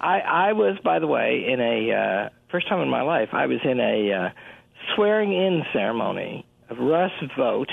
I, 0.00 0.20
I 0.20 0.52
was, 0.52 0.78
by 0.84 1.00
the 1.00 1.08
way, 1.08 1.46
in 1.48 1.60
a 1.60 1.92
uh, 1.92 2.28
first 2.48 2.68
time 2.68 2.78
in 2.78 2.88
my 2.88 3.02
life, 3.02 3.30
I 3.32 3.46
was 3.46 3.58
in 3.64 3.80
a 3.80 4.12
uh, 4.12 4.30
swearing 4.94 5.32
in 5.32 5.64
ceremony 5.72 6.46
of 6.68 6.78
Russ 6.78 7.12
Vought 7.36 7.72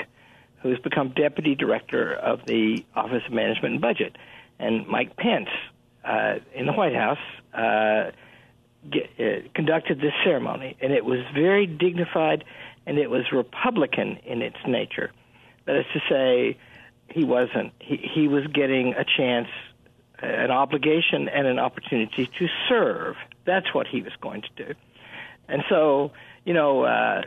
who's 0.62 0.80
become 0.80 1.10
deputy 1.10 1.56
director 1.56 2.14
of 2.14 2.46
the 2.46 2.84
Office 2.96 3.24
of 3.26 3.34
Management 3.34 3.74
and 3.74 3.82
Budget, 3.82 4.18
and 4.60 4.88
Mike 4.88 5.16
Pence 5.16 5.50
uh, 6.04 6.36
in 6.54 6.66
the 6.66 6.74
White 6.74 6.96
House 6.96 7.18
uh, 7.54 8.12
get, 8.90 9.10
uh, 9.20 9.48
conducted 9.54 10.00
this 10.00 10.14
ceremony, 10.24 10.76
and 10.82 10.94
it 10.94 11.06
was 11.06 11.20
very 11.34 11.68
dignified 11.68 12.44
and 12.88 12.98
it 12.98 13.10
was 13.10 13.32
Republican 13.34 14.18
in 14.26 14.42
its 14.42 14.56
nature. 14.66 15.12
That 15.66 15.76
is 15.76 15.86
to 15.94 16.00
say, 16.10 16.58
he 17.10 17.26
wasn't. 17.26 17.74
He, 17.80 17.98
he 17.98 18.28
was 18.30 18.48
getting 18.48 18.94
a 18.94 19.04
chance, 19.04 19.50
an 20.20 20.52
obligation, 20.52 21.28
and 21.28 21.46
an 21.46 21.60
opportunity 21.60 22.28
to 22.40 22.48
serve. 22.70 23.18
That's 23.46 23.74
what 23.74 23.88
he 23.88 24.02
was 24.02 24.14
going 24.22 24.44
to 24.44 24.66
do. 24.66 24.74
And 25.48 25.64
so, 25.70 26.12
you 26.46 26.54
know, 26.54 26.84
uh, 26.84 27.22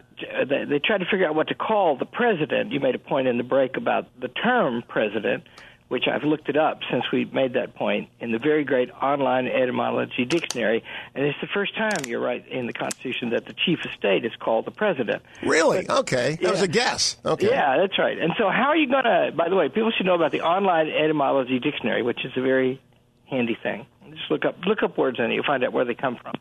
they, 0.49 0.65
they 0.65 0.79
tried 0.79 0.99
to 0.99 1.07
figure 1.07 1.27
out 1.27 1.35
what 1.35 1.49
to 1.49 1.55
call 1.55 1.97
the 1.97 2.05
president. 2.05 2.73
You 2.73 2.81
made 2.81 2.95
a 2.95 2.99
point 2.99 3.29
in 3.29 3.39
the 3.39 3.45
break 3.45 3.77
about 3.77 4.09
the 4.21 4.29
term 4.29 4.83
president 4.87 5.45
which 5.91 6.05
I've 6.07 6.23
looked 6.23 6.49
it 6.49 6.57
up 6.57 6.83
since 6.89 7.03
we 7.13 7.25
made 7.25 7.55
that 7.55 7.75
point 7.75 8.11
in 8.21 8.31
the 8.31 8.39
very 8.39 8.63
great 8.63 8.93
online 8.93 9.49
etymology 9.49 10.25
dictionary, 10.25 10.85
and 11.17 11.27
it's 11.27 11.39
the 11.41 11.49
first 11.49 11.77
time 11.77 12.07
you're 12.07 12.21
right 12.21 12.47
in 12.47 12.69
the 12.69 12.73
Constitution 12.73 13.31
that 13.31 13.45
the 13.45 13.55
chief 13.67 13.85
of 13.85 13.91
state 13.99 14.25
is 14.25 14.31
called 14.39 14.67
the 14.67 14.71
president. 14.71 15.21
Really? 15.43 15.83
But, 15.85 15.99
okay, 16.03 16.37
that 16.37 16.43
yeah. 16.43 16.51
was 16.53 16.63
a 16.63 16.69
guess. 16.69 17.17
Okay. 17.25 17.49
Yeah, 17.49 17.77
that's 17.79 17.99
right. 17.99 18.17
And 18.17 18.33
so, 18.39 18.49
how 18.51 18.69
are 18.69 18.77
you 18.77 18.89
going 18.89 19.03
to? 19.03 19.33
By 19.35 19.49
the 19.49 19.57
way, 19.57 19.69
people 19.69 19.91
should 19.91 20.07
know 20.07 20.15
about 20.15 20.31
the 20.31 20.43
online 20.43 20.89
etymology 20.91 21.59
dictionary, 21.59 22.03
which 22.03 22.25
is 22.25 22.31
a 22.37 22.41
very 22.41 22.81
handy 23.25 23.59
thing. 23.61 23.85
Just 24.11 24.31
look 24.31 24.45
up 24.45 24.59
look 24.65 24.85
up 24.85 24.97
words 24.97 25.19
in 25.19 25.33
it; 25.33 25.35
you'll 25.35 25.43
find 25.43 25.65
out 25.65 25.73
where 25.73 25.85
they 25.85 25.95
come 25.95 26.19
from. 26.23 26.35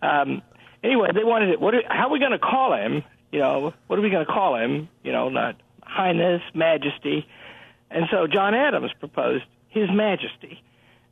Um, 0.00 0.42
anyway, 0.84 1.08
they 1.12 1.24
wanted 1.24 1.48
it. 1.48 1.60
What? 1.60 1.74
Are, 1.74 1.82
how 1.88 2.06
are 2.06 2.10
we 2.10 2.20
going 2.20 2.32
to 2.32 2.38
call 2.38 2.74
him? 2.74 3.02
You 3.32 3.40
know, 3.40 3.74
what 3.88 3.98
are 3.98 4.02
we 4.02 4.10
going 4.10 4.24
to 4.24 4.32
call 4.32 4.56
him? 4.56 4.88
You 5.02 5.10
know, 5.10 5.28
not 5.28 5.56
Highness, 5.82 6.42
Majesty. 6.54 7.26
And 7.90 8.06
so 8.10 8.26
John 8.26 8.54
Adams 8.54 8.92
proposed 8.98 9.44
His 9.68 9.88
Majesty. 9.90 10.62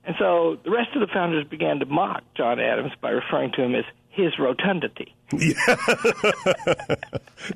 And 0.04 0.16
so 0.18 0.58
the 0.64 0.70
rest 0.70 0.90
of 0.94 1.00
the 1.00 1.06
founders 1.06 1.46
began 1.46 1.78
to 1.78 1.86
mock 1.86 2.22
John 2.36 2.58
Adams 2.58 2.92
by 3.00 3.10
referring 3.10 3.52
to 3.52 3.62
him 3.62 3.74
as 3.74 3.84
his 4.12 4.38
rotundity. 4.38 5.14
Yeah. 5.32 5.54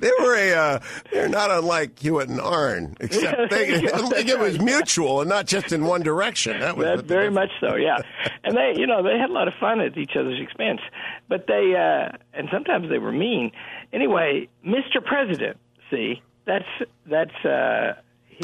they 0.00 0.10
were 0.20 0.34
a, 0.34 0.52
uh, 0.52 0.78
they're 1.12 1.28
not 1.28 1.50
unlike 1.50 1.98
Hewitt 1.98 2.30
and 2.30 2.40
Arnn, 2.40 2.96
except 2.98 3.50
they, 3.50 3.68
it 3.72 4.38
was 4.38 4.58
mutual 4.58 5.20
and 5.20 5.28
not 5.28 5.46
just 5.46 5.70
in 5.70 5.84
one 5.84 6.02
direction. 6.02 6.58
That 6.60 6.76
was 6.76 6.86
that, 6.86 7.04
very 7.04 7.30
much 7.30 7.50
so, 7.60 7.76
yeah. 7.76 7.98
and 8.42 8.56
they, 8.56 8.74
you 8.76 8.86
know, 8.86 9.02
they 9.02 9.18
had 9.18 9.28
a 9.28 9.32
lot 9.34 9.48
of 9.48 9.54
fun 9.60 9.80
at 9.80 9.98
each 9.98 10.12
other's 10.18 10.40
expense, 10.40 10.80
but 11.28 11.46
they, 11.46 11.74
uh, 11.74 12.16
and 12.32 12.48
sometimes 12.50 12.88
they 12.88 12.98
were 12.98 13.12
mean. 13.12 13.52
Anyway, 13.92 14.48
Mr. 14.66 15.04
President, 15.04 15.58
see, 15.90 16.22
that's 16.46 16.64
that's 17.04 17.44
uh, 17.44 17.94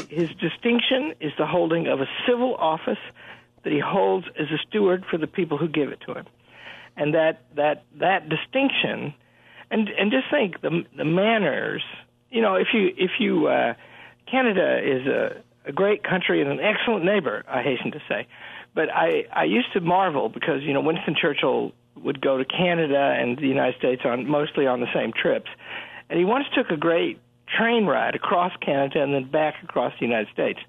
his 0.09 0.29
distinction 0.39 1.13
is 1.19 1.31
the 1.39 1.47
holding 1.47 1.87
of 1.87 1.99
a 1.99 2.07
civil 2.27 2.55
office 2.55 2.99
that 3.63 3.73
he 3.73 3.79
holds 3.79 4.27
as 4.39 4.47
a 4.51 4.57
steward 4.67 5.03
for 5.09 5.17
the 5.17 5.27
people 5.27 5.57
who 5.57 5.67
give 5.67 5.89
it 5.89 5.99
to 6.05 6.13
him, 6.13 6.25
and 6.95 7.13
that 7.13 7.41
that 7.55 7.83
that 7.99 8.29
distinction, 8.29 9.13
and 9.71 9.89
and 9.89 10.11
just 10.11 10.25
think 10.31 10.61
the 10.61 10.83
the 10.95 11.05
manners. 11.05 11.83
You 12.29 12.41
know, 12.41 12.55
if 12.55 12.67
you 12.73 12.89
if 12.97 13.11
you 13.19 13.47
uh, 13.47 13.73
Canada 14.29 14.79
is 14.83 15.07
a, 15.07 15.69
a 15.69 15.71
great 15.71 16.03
country 16.03 16.41
and 16.41 16.51
an 16.51 16.59
excellent 16.59 17.05
neighbor, 17.05 17.43
I 17.47 17.61
hasten 17.61 17.91
to 17.91 18.01
say, 18.07 18.27
but 18.73 18.89
I 18.89 19.25
I 19.33 19.43
used 19.45 19.73
to 19.73 19.81
marvel 19.81 20.29
because 20.29 20.61
you 20.63 20.73
know 20.73 20.81
Winston 20.81 21.15
Churchill 21.19 21.73
would 22.03 22.21
go 22.21 22.37
to 22.37 22.45
Canada 22.45 23.15
and 23.17 23.37
the 23.37 23.47
United 23.47 23.77
States 23.77 24.01
on 24.05 24.27
mostly 24.27 24.67
on 24.67 24.79
the 24.79 24.91
same 24.93 25.11
trips, 25.13 25.49
and 26.09 26.19
he 26.19 26.25
once 26.25 26.45
took 26.55 26.69
a 26.69 26.77
great 26.77 27.19
train 27.57 27.85
ride 27.85 28.15
across 28.15 28.51
Canada 28.61 29.01
and 29.03 29.13
then 29.13 29.29
back 29.29 29.55
across 29.63 29.93
the 29.99 30.05
United 30.05 30.31
States. 30.33 30.59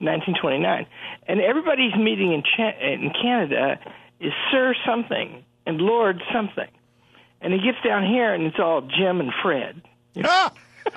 1929, 0.00 0.86
and 1.26 1.40
everybody's 1.40 1.94
meeting 1.96 2.32
in, 2.32 2.42
Ch- 2.42 2.80
in 2.80 3.10
Canada 3.20 3.80
is 4.20 4.32
Sir 4.50 4.74
something 4.86 5.44
and 5.66 5.80
Lord 5.80 6.22
something, 6.32 6.68
and 7.40 7.52
he 7.52 7.60
gets 7.60 7.78
down 7.84 8.06
here 8.06 8.32
and 8.34 8.44
it's 8.44 8.58
all 8.58 8.82
Jim 8.82 9.20
and 9.20 9.32
Fred. 9.42 9.82
You 10.14 10.22
know? 10.22 10.48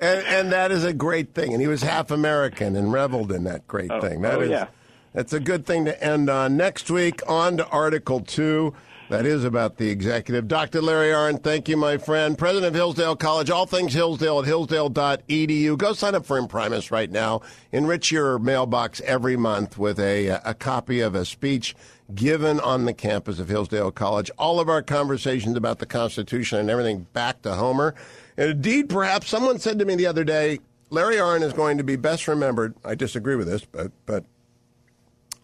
and, 0.00 0.26
and 0.26 0.52
that 0.52 0.72
is 0.72 0.84
a 0.84 0.92
great 0.92 1.34
thing. 1.34 1.52
And 1.52 1.60
he 1.60 1.68
was 1.68 1.82
half 1.82 2.10
American 2.10 2.76
and 2.76 2.92
reveled 2.92 3.30
in 3.32 3.44
that 3.44 3.66
great 3.68 3.90
oh, 3.90 4.00
thing. 4.00 4.22
That 4.22 4.38
oh, 4.38 4.42
is, 4.42 4.50
yeah. 4.50 4.66
That's 5.12 5.32
a 5.32 5.40
good 5.40 5.64
thing 5.64 5.84
to 5.84 6.02
end 6.02 6.28
on. 6.28 6.56
Next 6.56 6.90
week, 6.90 7.20
on 7.28 7.56
to 7.58 7.66
Article 7.68 8.20
2. 8.20 8.74
That 9.14 9.26
is 9.26 9.44
about 9.44 9.76
the 9.76 9.90
executive. 9.90 10.48
Dr. 10.48 10.82
Larry 10.82 11.12
Arnn, 11.12 11.40
thank 11.40 11.68
you, 11.68 11.76
my 11.76 11.98
friend. 11.98 12.36
President 12.36 12.66
of 12.66 12.74
Hillsdale 12.74 13.14
College, 13.14 13.48
all 13.48 13.64
things 13.64 13.94
Hillsdale 13.94 14.40
at 14.40 14.44
hillsdale.edu. 14.44 15.78
Go 15.78 15.92
sign 15.92 16.16
up 16.16 16.26
for 16.26 16.36
Imprimis 16.36 16.90
right 16.90 17.08
now. 17.08 17.40
Enrich 17.70 18.10
your 18.10 18.40
mailbox 18.40 19.00
every 19.02 19.36
month 19.36 19.78
with 19.78 20.00
a, 20.00 20.40
a 20.44 20.52
copy 20.52 20.98
of 20.98 21.14
a 21.14 21.24
speech 21.24 21.76
given 22.12 22.58
on 22.58 22.86
the 22.86 22.92
campus 22.92 23.38
of 23.38 23.48
Hillsdale 23.48 23.92
College. 23.92 24.32
All 24.36 24.58
of 24.58 24.68
our 24.68 24.82
conversations 24.82 25.56
about 25.56 25.78
the 25.78 25.86
Constitution 25.86 26.58
and 26.58 26.68
everything 26.68 27.06
back 27.12 27.40
to 27.42 27.54
Homer. 27.54 27.94
And 28.36 28.50
indeed, 28.50 28.88
perhaps 28.88 29.28
someone 29.28 29.60
said 29.60 29.78
to 29.78 29.84
me 29.84 29.94
the 29.94 30.08
other 30.08 30.24
day, 30.24 30.58
Larry 30.90 31.18
Arnn 31.18 31.42
is 31.42 31.52
going 31.52 31.78
to 31.78 31.84
be 31.84 31.94
best 31.94 32.26
remembered. 32.26 32.74
I 32.84 32.96
disagree 32.96 33.36
with 33.36 33.46
this, 33.46 33.64
but, 33.64 33.92
but 34.06 34.24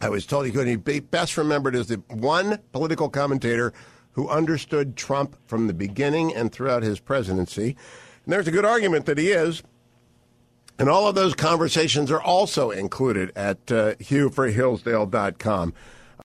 I 0.01 0.09
was 0.09 0.25
told 0.27 0.47
he 0.47 0.53
could 0.53 0.85
be 0.85 1.01
best 1.01 1.37
remembered 1.37 1.77
as 1.77 1.89
the 1.89 2.03
one 2.09 2.59
political 2.73 3.09
commentator 3.09 3.73
who 4.13 4.29
understood 4.29 4.97
Trump 4.97 5.37
from 5.47 5.67
the 5.67 5.75
beginning 5.75 6.35
and 6.35 6.51
throughout 6.51 6.83
his 6.83 7.01
presidency. 7.01 7.77
And 8.25 8.33
there's 8.33 8.49
a 8.49 8.53
good 8.53 8.65
argument 8.65 9.07
that 9.07 9.19
he 9.19 9.29
is. 9.29 9.63
And 10.79 10.89
all 10.89 11.07
of 11.07 11.15
those 11.15 11.35
conversations 11.35 12.11
are 12.11 12.23
also 12.23 12.71
included 12.71 13.33
at 13.37 13.59
uh, 13.71 13.95
hughforhillsdale.com. 13.97 15.75